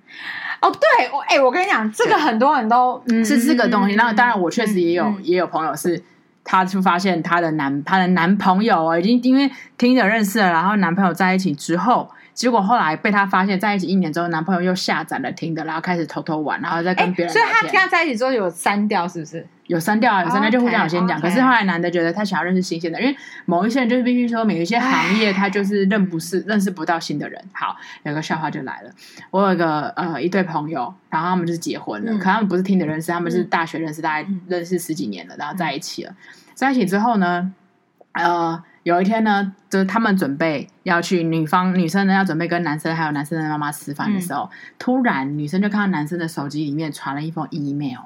[0.62, 3.96] 哦，对，我哎，我跟你讲，这个很多人都是这个东西。
[3.96, 6.04] 那当然，我确实也有、嗯、也有朋友是，
[6.44, 12.10] 他就发现他的男他的男朋友啊，已经因为听着认识了，然后男朋友在一起之后。
[12.34, 17.34] 结果后来被他发现，在一起一年之后，男朋友又下载了听的，然后开始偷偷玩，然后再跟别人。
[17.34, 19.46] 所以他跟他在一起之后有删掉，是不是？
[19.68, 21.18] 有删掉啊，有删掉就互相有先讲。
[21.18, 23.16] Okay, 可是后来男的觉得他想要认识新鲜的，因为
[23.46, 27.42] 某一些人就是必须说，某一些行业他就是认不是认识不到新的人。
[27.54, 28.92] 好，有个笑话就来了，
[29.30, 36.14] 我有一个呃一对朋友，然后他们就是结婚了，嗯、可他们不是听的认识，他们是大学认识，大概认识十几年了，然后在一起了。
[36.54, 37.54] 在一起之后呢，
[38.14, 38.64] 呃。
[38.84, 48.00] 有一天呢，就是他们准备要去女方女生呢要准备跟男生还有男生的妈妈吃饭的时候，嗯、突然女生就看到男生的手机里面传了一封 email，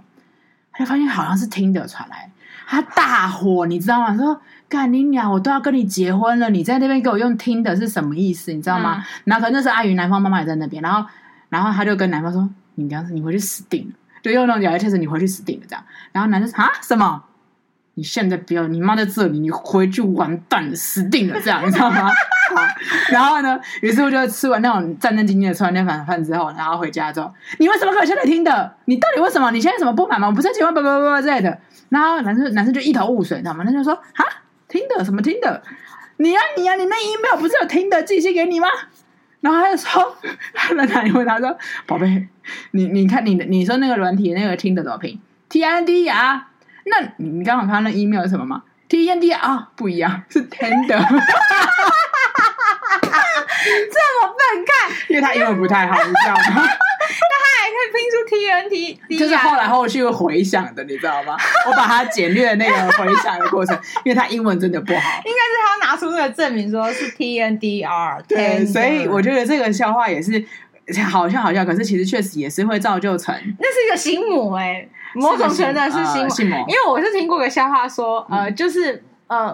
[0.73, 2.29] 她就发现好像是听的传来，
[2.67, 4.17] 她大火，你知道吗？
[4.17, 8.51] 说干你娘，我都要跟你结婚了，你在那边给我用听的是什么意思？
[8.51, 8.97] 你知道吗？
[8.97, 11.07] 嗯、然后可能那时候阿云男方妈妈也在那边，然后
[11.47, 17.23] 然后她就跟男方说：“你这样子，你回去死定了。”就用那种语气说：“你回去死定了。”这样，然后男生说：“啊，什么？”
[17.95, 22.07] 你现在不要，你妈在这里，你回去完蛋了，死定了，这样你知道吗？
[22.53, 22.61] 好，
[23.09, 28.75] 然后呢，于是我就吃完那种战战兢兢的吃完那碗饭之后，然后回家之后，你为什么可以现在听的？
[28.85, 29.49] 你到底为什么？
[29.51, 30.27] 你现在什么不满吗？
[30.27, 31.57] 我不是结婚，不不不不之类的。
[31.89, 33.63] 然后男生男生就一头雾水，你知道吗？
[33.63, 34.25] 他就说啊，
[34.67, 35.63] 听的什么听的？
[36.17, 38.67] 你呀、啊、你呀、啊，你那 email 不是有听的寄信给你吗？
[39.39, 40.17] 然后他就说，
[40.75, 42.27] 那他问他说，宝贝，
[42.71, 46.49] 你你看你的你说那个软体那个听的怎么拼？T I N D 啊。
[46.85, 51.03] 那你刚刚看到那 email 是什么吗？T N D 啊，不一样，是 tender。
[53.65, 56.41] 这么笨看， 因为他英文不太好，你知道吗？
[56.47, 61.35] 那 他还可以拼出 T N T，就是后来后续会回想的，你知道吗？
[61.67, 65.21] 我把它简略那个回想的过程，因为他英文真的不好。
[65.25, 68.21] 应该是他拿出那个证明，说是 T N D R。
[68.27, 70.45] 对，所以我觉得这个笑话也是
[71.09, 74.89] 好笑好笑，可是其实确实也是会造就成，那是一个心魔哎、欸。
[75.15, 79.47] 某种程度是心魔，因为我是听过个笑话说，呃，就是呃，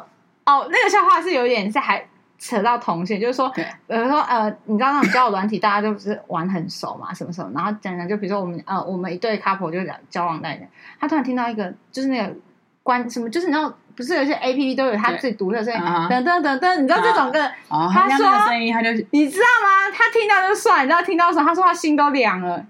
[0.45, 2.05] 哦，那个笑话是有点是还
[2.37, 10.67] 扯到同性，就是说，比如说呃，你知道那种交友软体，大家就不是玩很熟嘛，什么什么，然后讲讲，就比如说我们呃，我们一对 couple 就讲交往那一年，
[10.99, 12.33] 他突然听到一个，就是那个
[12.81, 19.95] 关什么，就是你知道，不是有些 A P P 都有他自己独特的声音，噔噔噔噔，你知道这种的，他说声音，他就你知道吗？
[19.95, 21.45] 他听到就算，你知道听到什么？
[21.45, 22.65] 他说他心都凉了，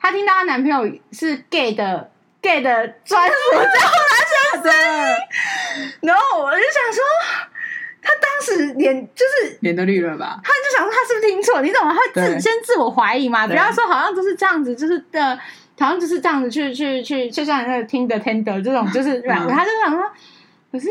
[0.00, 2.10] 他听到她男朋友是 gay 的。
[2.44, 4.72] Gay 的专属交男生，
[6.02, 7.02] 然后我就想说，
[8.02, 10.38] 他当时脸就是脸都绿了吧？
[10.44, 11.62] 他就想说他是不是听错？
[11.62, 11.94] 你懂吗？
[11.94, 13.46] 他自先自我怀疑嘛？
[13.46, 15.34] 不要说好像就是这样子，就是的，
[15.78, 19.48] 好像就是这样子去去去，就像那个听的听的这种，就是软。
[19.48, 20.02] 他就想说，
[20.70, 20.88] 可是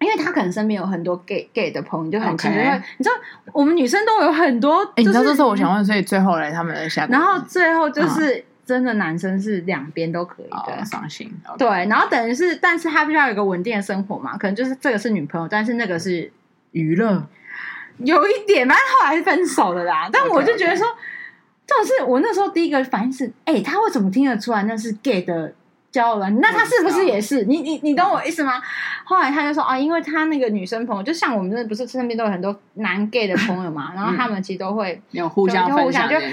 [0.00, 2.82] 因为他可能身边有很多 gay gay 的朋友，就很亲切。
[2.98, 3.14] 你知道，
[3.52, 4.82] 我们女生都有很多。
[4.96, 8.44] 哎，你知道这是我想问，所以最后来他们的下，然后最后就是。
[8.70, 11.28] 真的男生是两边都可以的，伤心。
[11.58, 16.30] 对，然后等于是，但是他必须要有一个稳定的生活嘛，可能就是这个是女朋友，但是那个是
[16.70, 17.26] 娱乐，
[17.98, 20.08] 有一点，但是后来是分手的啦。
[20.14, 20.86] 但我就觉得说，
[21.66, 25.52] 这种事，我那时候第一个反应是，哎，他会怎么听得出来那是 gay 的？
[25.90, 27.44] 交了，那他是不是也是？
[27.44, 27.62] 你？
[27.62, 28.56] 你你懂我意思吗？
[28.58, 28.62] 嗯、
[29.04, 36.30] 后来他就说啊，因为他那个女生朋友，就像我们这不是身边都有很多男 gay 的朋友嘛，然后他们其实都会有互相分享，就因为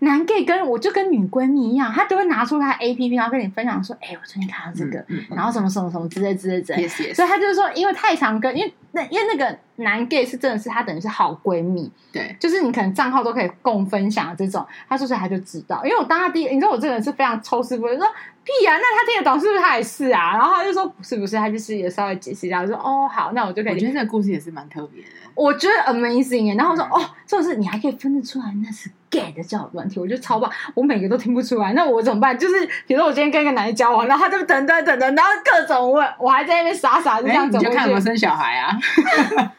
[0.00, 18.06] 男 gay 跟我就跟女闺蜜一样，他都会拿出他 A P P，然后跟你分享说，哎、欸，我最近看到这个，嗯嗯、然后什么什么什么之类之类之类，之类，所以他就是说，因为太常跟，因为那因为那个男 gay 是真的是他等于是好闺蜜，对，就是你可能账号都可以共分享的这种，他说出来他就知道，因为我当他第一，你知道我这个人是非常抽丝剥茧，说。
[18.48, 19.60] 屁呀、啊，那他听得懂是不是？
[19.60, 23.74] 他也是啊，然后他就说不是不是，他就是也稍微解释一下，我说哦好，那我就可以。
[23.74, 25.08] 我觉得这个故事也是蛮特别的。
[25.34, 32.38] 我觉得 amazing，然后我说、嗯、哦，就是你还可以分得出来那是 gay 的交友软体，我觉得超棒，我每个都听不出来，那我怎么办？
[32.38, 38.76] 就是比如说我今天跟一个男的交往，然后他就等等等等，然后各种问，我还在那边傻傻的这样子，你就看有没有生小孩啊。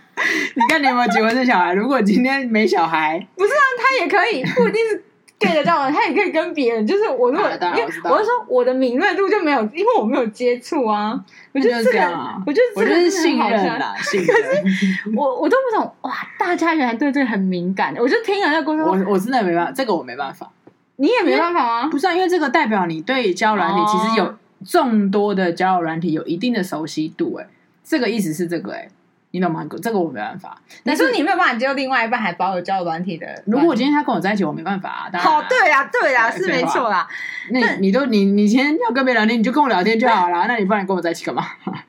[0.53, 1.73] 你看你有没有结婚生小孩？
[1.73, 5.03] 如果今天没小孩，不是啊，他也可以，不一定是
[5.47, 6.85] 的交往，他也可以跟别人。
[6.85, 11.17] 就是我如果，因为我是说我的敏锐度就没有，因为我没有接触啊。
[11.53, 11.99] 我觉得这个，
[12.45, 14.27] 我觉得我觉得是信任啦，信任。
[14.27, 17.95] 可是我我都不懂哇，大家原来对这个很敏感。
[17.97, 20.51] 我就听了那个故事，我我真的没办法，这个我没办法。
[20.97, 21.89] 你也没办法吗？
[21.89, 24.35] 不是啊，因为这个代表你对交友软体其实有
[24.65, 27.35] 众多的交友软体有一定的熟悉度。
[27.35, 27.47] 哎，
[27.83, 28.89] 这个意思是这个哎。
[29.31, 29.65] 你懂吗？
[29.81, 30.59] 这个我没办法。
[30.83, 33.43] 你说你没有办法接受另外一半还保有交友软体的？
[33.45, 35.19] 如果我今天他跟我在一起，我没办法啊。
[35.19, 37.07] 好，对呀，对呀，是没错啦。
[37.51, 40.45] 那你都你你今天要跟别人聊天，你就跟我聊天就好了。
[40.47, 41.45] 那你不然跟我在一起干嘛？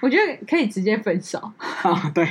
[0.00, 1.40] 我觉得可以直接分手。
[2.12, 2.24] 对，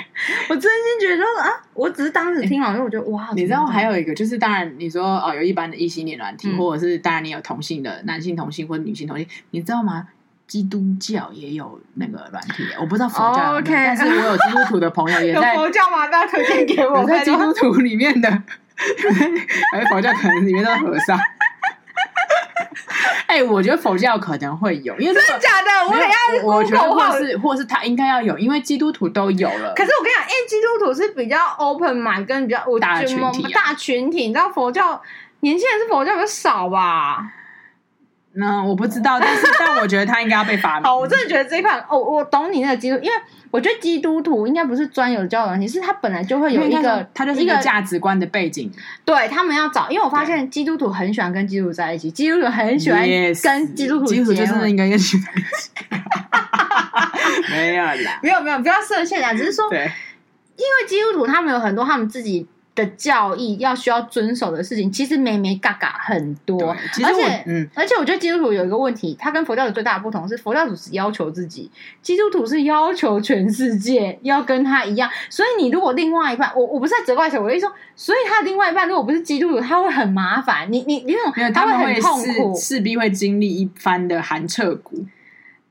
[0.49, 10.07] 我真心觉得啊，我只是当时听好，因为我觉得哇，你知道还有一个就是，当然你说哦，有一般的异性恋软体，或者是当然你有同性的男性同性或者女性同性，你知道吗？
[10.47, 13.85] 基督教也有那个软体，我不知道佛教有有，okay.
[13.85, 15.55] 但是我有基督徒的朋友也在。
[15.55, 16.07] 有佛教吗？
[16.07, 17.01] 大家推荐给我。
[17.01, 18.29] 我在基督徒里面的，
[19.73, 21.17] 哎，佛教可能里面都是和尚。
[23.25, 25.89] 哎、欸，我觉得佛教可能会有，因为、真的假的？
[25.89, 26.45] 我也要。
[26.45, 29.73] 我觉得或是或是他应该要有，因为基督徒都有了。
[29.75, 35.01] 可是我跟你讲，因为基督徒是比较 open 嘛，跟比较我大群体、啊，大群体，你知道佛教
[35.39, 37.27] 年轻人是佛教比较少吧？
[38.35, 40.83] 那我不知道，但是但我觉得他应该要被发明。
[40.83, 43.13] 好，我真的觉得这一块，哦，我懂你那个基督，因为
[43.51, 48.71] 我觉得基督徒应该不是专有的交友软体，是他本来就会有一个，他就是一个价值观的背景。
[49.05, 53.07] 对他们要找，因为我发现基督徒很喜欢跟基督徒在一起，基督徒很喜欢
[53.43, 55.31] 跟基督徒基督徒就是应该跟基督徒
[57.51, 59.91] 没有啦，没有没有，不要设限啊，只是说，对，
[60.55, 62.47] 因为基督徒他们有很多他们自己。
[62.75, 71.69] 的教义要需要遵守的事情，其实没没嘎嘎很多，而且，嗯，而且我觉得基督徒有一个问题，他跟佛教徒最大的不同是，佛教徒是要求自己，
[72.01, 75.09] 基督徒是要求全世界要跟他一样。
[75.29, 80.71] 所以你如果另外一半，我我不是在责怪谁，我的意思说，所以他的另外一半如果不是基督徒，他会很麻烦。
[80.71, 85.05] 你你你那种，他会很痛苦，势必会经历一番的寒彻骨，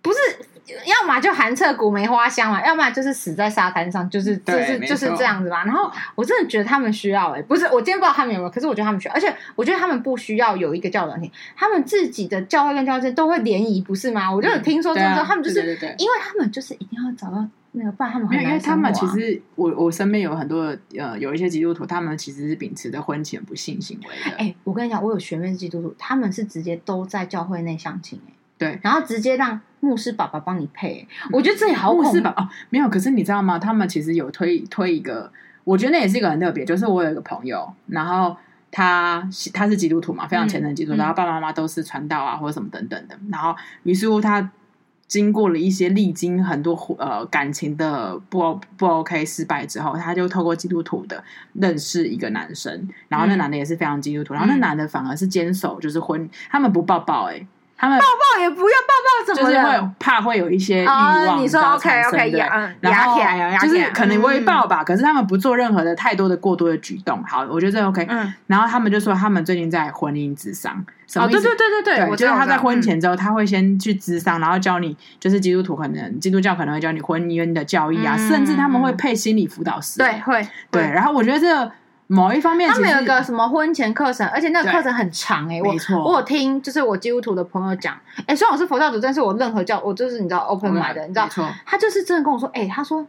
[0.01, 0.19] 不是。
[0.67, 5.65] 要么就寒彻骨梅花香嘛，要么就是死在沙滩上，就是就是就是这样子吧。
[5.65, 14.33] 然后我真的觉得他们需要哎、欸，不是我今天不知道他们有没有，可是我觉得他们需要，而且我觉得他们不需要有一个教导体，他们自己的教会跟教会都会联谊，不是吗？
[14.33, 15.61] 我就有听说，就是说他们就是
[15.99, 24.37] 因为他们就是一定要找到那个伴，他们很难、啊、因为他们其实我我身边有很多呃有一些基督徒，他们其实是秉持着婚前不信行为的。
[24.37, 28.33] 哎、欸，我跟你讲，我有学妹是基督徒，他们是直接都在教会内相亲哎。
[28.63, 32.05] 对，然后直接让牧师爸爸帮你配，我觉得这也好恐怖。
[32.05, 33.59] 牧师爸爸哦，没有，可是你知道吗？
[33.59, 35.33] 他们其实有推推一个，
[35.65, 36.65] 我觉得那也是一个很特别。
[36.65, 38.37] 就是我有一个朋友，然后
[38.71, 43.19] 他他是基督徒嘛，非常虔诚基督徒，嗯，然后爸爸妈妈都是传道啊，或者什么等等的。
[43.31, 44.51] 然后于是乎他
[45.09, 51.23] 经过了一些历经很多呃感情的不不 OK 失败之后，他就透过基督徒的
[51.55, 57.47] 认识一个男生，然后那男的也是非常基督徒，嗯，然后那男的反而是坚守就是婚，他们不抱抱哎、欸。
[57.83, 58.95] 他们抱抱也不用抱
[59.27, 62.31] 抱，怎么就是会怕会有一些欲望，你说 OK OK，
[62.81, 63.19] 然后
[63.61, 67.21] 就是可能会抱吧，可是他们不做任何的太多的过多的举动。
[67.25, 68.07] 好，我觉得这 OK。
[68.09, 71.43] 嗯，然后他们就说他们最近在婚姻咨商，什么意思？
[71.43, 79.99] 对对对对对，我觉得他在婚前之后，他会先去咨商，然后教你，就是基督徒可能基督教可能会教你婚姻的教义啊，甚至他们会配心理辅导师。
[79.99, 80.83] 对，会对。
[80.83, 81.73] 然后我觉得这个。
[82.13, 91.27] 某一方面，他们有一个什么婚前课程，而且那个课程很长哎、欸，我我有听，就是我基督徒的朋友讲，哎、欸，虽然我是佛教徒，但是我任何教，我就是你知道 open 买的，你知道，
[91.65, 93.07] 他就是真的跟我说，哎、欸，他说，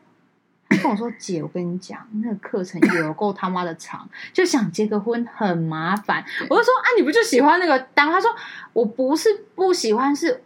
[0.70, 8.10] 他跟我说，姐，我跟你讲，那个课程有够他妈的长， 就想结个婚很麻烦，我就说啊，你不就喜欢那个当？
[8.10, 8.32] 他说
[8.72, 10.41] 我不是不喜欢，是。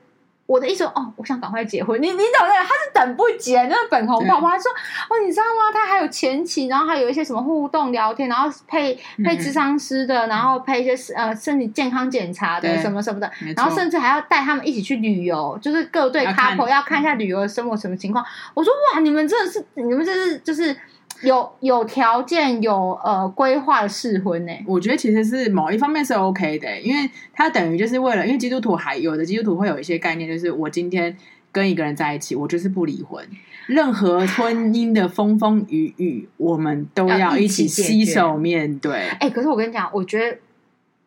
[0.47, 2.01] 我的意思说哦，我想赶快结婚。
[2.01, 4.49] 你你懂的，他是等不及，那个粉红泡泡。
[4.49, 5.71] 他说哦，你知道吗？
[5.71, 18.25] 他还有前期，然后还有一些什么互动聊天，然后配配智商师的，然后配一些呃身体健康检查的什么什么的，然后甚至还要带他们一起去旅游，就是各对 couple 要看一下旅游的生活什么情况。
[18.53, 20.75] 我说哇，你们真的是，你们这是就是。
[21.23, 24.51] 有有条件有呃规划的试婚呢？
[24.65, 31.15] 我觉得其实是某一方面是 OK 的，因为他等于就是为了，因为基督徒还有的基督徒会有一些概念，就是我今天
[31.51, 33.27] 跟一个人在一起，我就是不离婚，
[33.65, 38.93] 任何 婚姻的风风雨雨，我们都要一起携手面对。
[38.93, 40.37] 哎、欸，可是我跟你讲，我觉得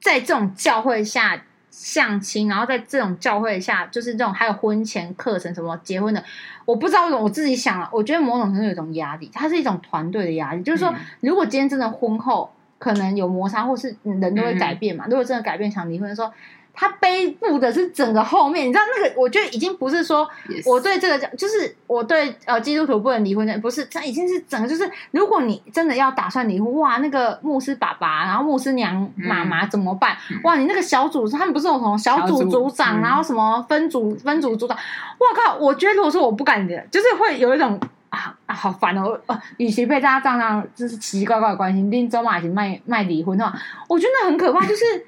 [0.00, 1.44] 在这种教会下。
[1.70, 6.22] 相亲，然后在这种教会下，就是这种还有婚前课程什么结婚的，
[6.64, 15.06] 我不知道为什么，我自己想了，我觉得某种程度有一种压力，它是一种团队的压力，就是说，如果今天真的婚后可能有摩擦，或是人都会改变嘛。
[15.06, 16.32] 嗯、如果真的改变想离婚的时候。
[16.80, 19.20] 他背负的是整个后面，你知道那个？
[19.20, 20.26] 我觉得已经不是说
[20.64, 30.16] 我对这个.就是我对呃基督徒不能离婚的，不是，他已经是整个就是，如果你真的要打算离婚，哇，那个牧师爸爸，然后牧师娘妈妈怎么办？
[30.30, 34.74] 嗯、哇，你那个小组，他们不是有什么小组组长，组然后什么分组分组组长？
[35.18, 35.56] 我靠！
[35.58, 37.78] 我觉得如果说我不敢的，就是会有一种
[38.08, 39.20] 啊啊，好烦哦！
[39.26, 43.54] 呃，与其被大家这样就是奇奇怪怪的关系，拎走马行卖卖离婚的话，
[43.86, 45.06] 我觉得很可怕，就是。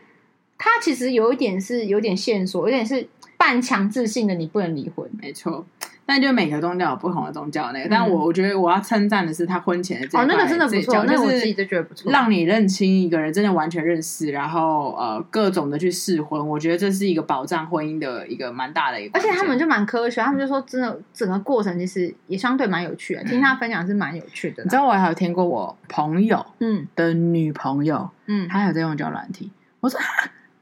[0.65, 3.05] 他其实有一点是有点线索，有点是
[3.37, 5.11] 半强制性的，你不能离婚。
[5.21, 5.67] 没错，
[6.07, 19.19] 但就每个宗教有不同的宗教那个，嗯、但我我觉得我要称赞的是他婚前的这哦，那个真的不错，那我自己就觉得不错，让你认清一个人，真的完全认识，然后呃各种的去试婚，我觉得这是一个保障婚姻的一个蛮大的一个。
[19.19, 24.63] 而且他们就蛮科学，他们就说真的整个过程其实也相对蛮有趣的，嗯、听他分享是蛮有趣的。
[24.63, 29.51] 你知道我还有听过我朋友嗯的女朋友嗯，她有在用交友软体，
[29.81, 29.99] 我说。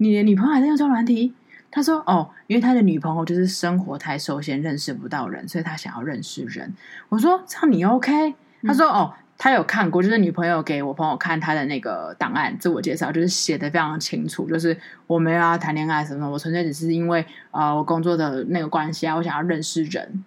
[0.02, 1.34] 你的女朋友还在用交友软体？
[1.70, 6.74] 他说：“哦，因为他的女朋友就是生活太受限，认识不到人，所以他想要认识人。”
[7.10, 8.34] 我说：“这样你 OK？”
[8.66, 14.76] 他说：“哦，他有看过，就是女朋友给我朋友看他的那个档案，自我介绍就是写的非常清楚，就是
[15.06, 17.20] 我没有要谈恋爱什么，我纯粹只是因为
[17.50, 20.24] 啊、呃，我工作的那个关系啊，我想要认识人。”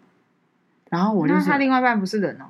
[0.91, 2.45] 然后我就说：“他另外一半不是人哦，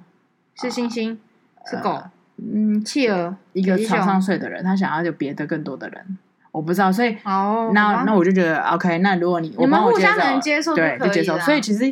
[0.61, 1.17] 是星星，
[1.63, 2.03] 呃、是狗，
[2.37, 6.17] 嗯，企鹅，一个床上睡的人，他想要有别的更多的人。”
[6.53, 8.99] 我不知道，所以那那我就觉得 OK。
[8.99, 11.37] 那如果你你们互相能接受，对，就接受。
[11.39, 11.91] 所以其实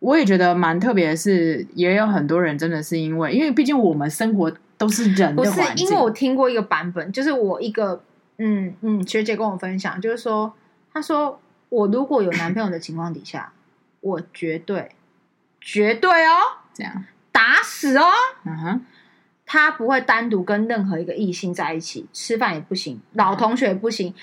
[0.00, 5.64] 我也觉得蛮特别的是，也有很多人真的是因为，因为毕竟我们生活都是人的环境。
[5.64, 8.02] 不是，因为我听过一个版本，就是我一个
[8.38, 10.52] 嗯嗯学姐跟我分享，就是说，
[10.92, 13.52] 她说我如果有男朋友的情况底下，
[14.00, 14.90] 我绝对
[15.60, 16.32] 绝对哦，
[16.74, 18.06] 这样打死哦，
[18.44, 18.80] 嗯哼。
[19.52, 24.14] 他不会单独跟任何一个异性在一起吃饭也不行，老同学也不行，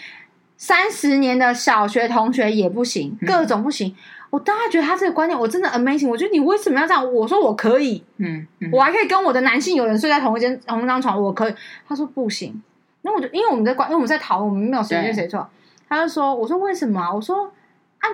[0.56, 3.90] 三十年的小学同学也不行，各种不行。
[3.90, 3.96] 嗯、
[4.30, 6.08] 我当时觉得他这个观念我真的 amazing。
[6.08, 7.14] 我觉得你为什么要这样？
[7.14, 11.54] 我说我可以，嗯，嗯我还可以跟我的男性友人睡在同一间同一张床，我可以。
[11.86, 12.64] 他说不行。
[13.02, 15.46] 那我就因为我们在关，因为我们在讨论，我们没有谁对谁错。
[15.90, 17.14] 他就说，我说为什么啊？
[17.14, 17.52] 我说
[18.00, 18.08] 啊，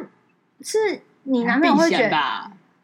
[0.61, 2.18] 是你男朋友会觉得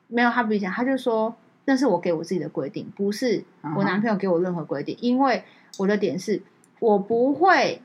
[0.07, 1.35] 没有他不理解，他就说。
[1.69, 3.43] 那是我给我自己的规定，不是
[3.75, 4.95] 我男朋友给我任何规定。
[4.95, 5.03] Uh huh.
[5.03, 5.43] 因为
[5.77, 6.41] 我的点是，
[6.79, 7.79] 我不会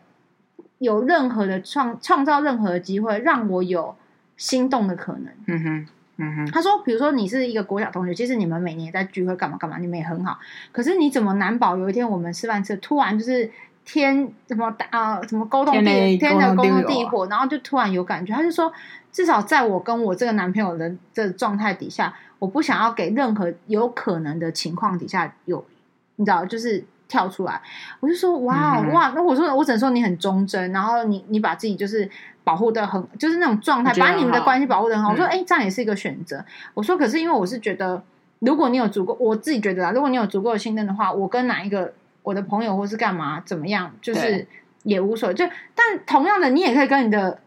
[0.79, 3.95] 有任何的创创造任何的机会让我有
[4.39, 5.27] 心动的可能。
[5.49, 6.51] 嗯哼，嗯哼。
[6.51, 10.39] 他说，比如说你是一个国小同学，其实你们每年在聚会干嘛干嘛，你们也很好。
[10.73, 13.51] 可是你怎么难保有一天我们吃饭吃突然就是
[13.85, 18.33] 天什么啊什么沟通地天的沟通地火，然后就突然有感觉。
[18.33, 18.73] 他就说，
[19.13, 22.15] 至少在我跟我这个男朋友的这状态底下。
[22.45, 25.65] 我不想要给任何有可能的情况底下有，
[26.17, 27.63] 你知道，就是跳出来。
[28.01, 32.07] 我就说，哇、嗯、哇，那我说，我只能说你很忠贞，然后你你把自己就是
[32.45, 35.11] 保护的很，就是那种状态，把你们的关系保护的很好。
[35.11, 36.45] 嗯、我说，哎、欸，这样也是一个选择。
[36.75, 38.03] 我说，可是因为我是觉得，
[38.41, 44.47] 如果你有足够，我自己觉得啊，如果你有足够的信任的话，我跟哪一个我的朋友或是干嘛怎么样，就是
[44.83, 45.35] 也无所谓。
[45.35, 47.39] 就但同样的，你也可以跟你的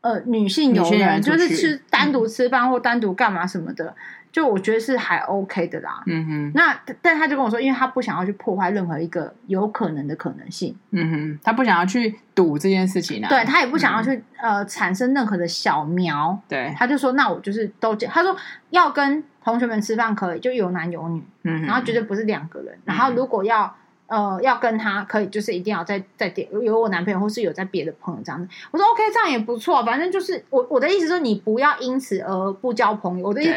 [0.00, 3.94] 呃女性友人，就是吃单独吃饭或单独干嘛什么的。
[4.32, 6.52] 就我觉得是还 OK 的啦，嗯哼。
[6.54, 11.38] 那但他就跟我说，因为他不想要去破坏任何一个有可能的可能性，嗯哼。
[11.42, 16.74] 他不想要去赌这件事情对他也不想要去、嗯、呃产生任何的小苗，对。
[16.76, 18.36] 他就说，那我就是都他说
[18.70, 23.74] 要跟同学们吃饭可以，就有男有女，嗯哼，然后绝对不是两个人，然后如果要。
[24.10, 28.48] 呃，要跟他可以，就是一定要再再点有我男朋友，或是有在别的朋友这样子。
[28.72, 29.84] 我说 OK，这样也不错。
[29.84, 33.28] 反正就是我我的意思说，你不要因此而不交朋友。
[33.28, 33.54] 我的意思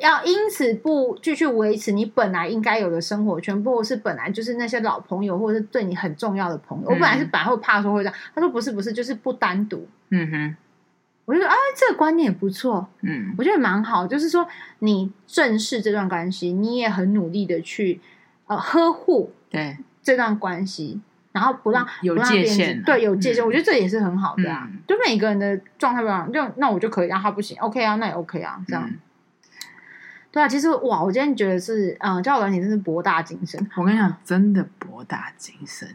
[0.00, 6.84] 要因此不继续维持你本来应该有的生活圈，或是本来就是那些老朋友，或者是对你很重要的朋友。
[6.84, 9.88] 嗯、我本来是本来会怕说会这样，他说不是不是，就是不单独。
[10.10, 10.56] 嗯哼，
[11.24, 12.86] 我就说啊，这个观念也不错。
[13.00, 14.46] 嗯，我觉得蛮好，就是说
[14.80, 18.02] 你正视这段关系，你也很努力的去
[18.48, 19.32] 呃呵护。
[19.48, 19.78] 对。
[20.04, 21.00] 这段关系，
[21.32, 24.68] 然后不让有界限，对，有界限，嗯、我觉得这也是很好的啊。
[24.70, 28.86] 嗯、就每个人的状态不一样，就那我就可以，让他不行，OK 啊，那也 OK 啊，这样。
[28.86, 28.98] 嗯、
[30.30, 33.68] 对啊，其实哇，我今天觉得是，嗯，交友软体真是博大精深。
[33.76, 35.88] 我跟你讲，真的博大精深。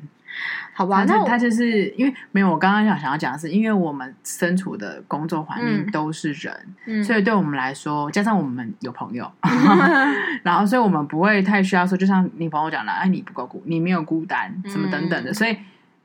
[0.74, 6.54] 好吧，那他就是因为没有我刚刚想想要讲的是，因为我们身处的工作环境都是人，
[6.86, 15.58] 嗯、所以对我们来说，加上我们有朋友， 嗯、然后所以我们不会太需要说，就像你朋友讲的，哎，你不够孤，你没有孤单，什么等等的，嗯、所以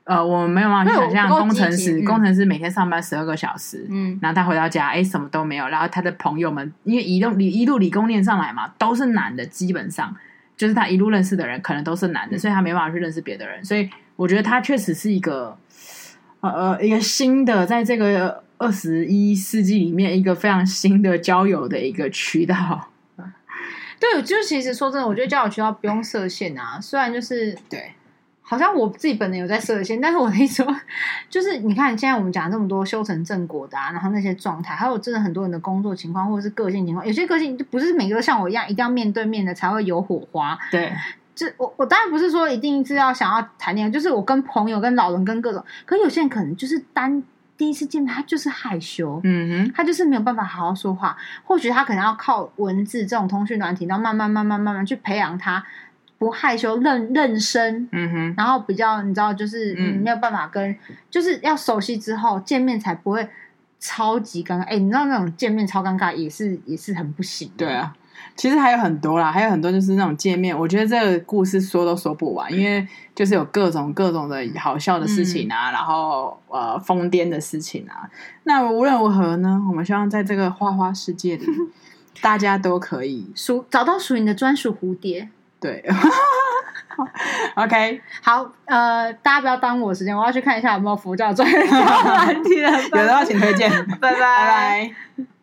[0.03, 10.13] 呃，我们没有办法去想象工程师，工程师每天上班十二个小时，嗯，然后他回到家，哎，什么都没有，然后他的朋友们，因为一路理一路理工念上来嘛，都是男的，基本上
[10.57, 13.89] 就是他一路认识的人可能都是男的，嗯、所以他没办法去认识别的人，所以。
[14.15, 15.57] 我觉得它确实是一个
[16.41, 22.89] 呃呃一个新的，在这个二十一世纪里面一个非常新的交友的一个渠道。
[23.99, 26.79] 对，就其实说真的，我觉得交友渠道不用设限啊。
[26.81, 27.93] 虽然就是对，
[28.41, 30.75] 好像我自己本人有在设限，但是我的意思说，
[31.29, 40.59] 就是你看现在我们讲这么多修成正果的啊，然后那些状态，还有真的很多人的工作情况或者是个性情况，有些个性就不是每个都像我一样，一定要面对面的才会有火花。
[40.69, 40.91] 对，
[41.35, 47.21] 就我我当然不是说一定是要想要谈恋爱，就是我跟朋友、跟老人、跟各种，可有些人可能就是单。
[47.57, 51.15] 第一次见面，他就是害羞，嗯哼，他就是没有办法好好说话。
[51.45, 55.65] 或许他可能要靠文字这种通讯软体，然后慢慢、慢慢、慢慢去培养他
[56.17, 60.75] 不害羞、认认生，嗯哼，然后比较你知道，就是嗯没有办法跟，
[61.09, 63.25] 就是要熟悉之后见面才不会
[63.79, 64.63] 超级尴尬。
[64.63, 67.95] 哎，你知道那种见面超尴尬也是也是很不行，对啊。
[68.35, 78.03] 其实还有很多啦，还有很多就是那种见面，我觉得这个故事说都说不完，因为就是有各种各种的好笑的事情啊，嗯、然后呃疯癫的事情啊。
[78.43, 81.45] 那无论如何呢，我们希望在这个花花世界里，
[82.21, 85.29] 大家都可以属找到属于你的专属蝴蝶。
[85.61, 85.83] 对，
[87.55, 91.65] OK，好，呃，大家不要耽误我时间，我要去看一下有没有佛教专业的
[92.27, 92.71] 问题了。
[92.83, 94.19] 有的话请推荐， 拜拜。
[94.19, 95.34] 拜拜。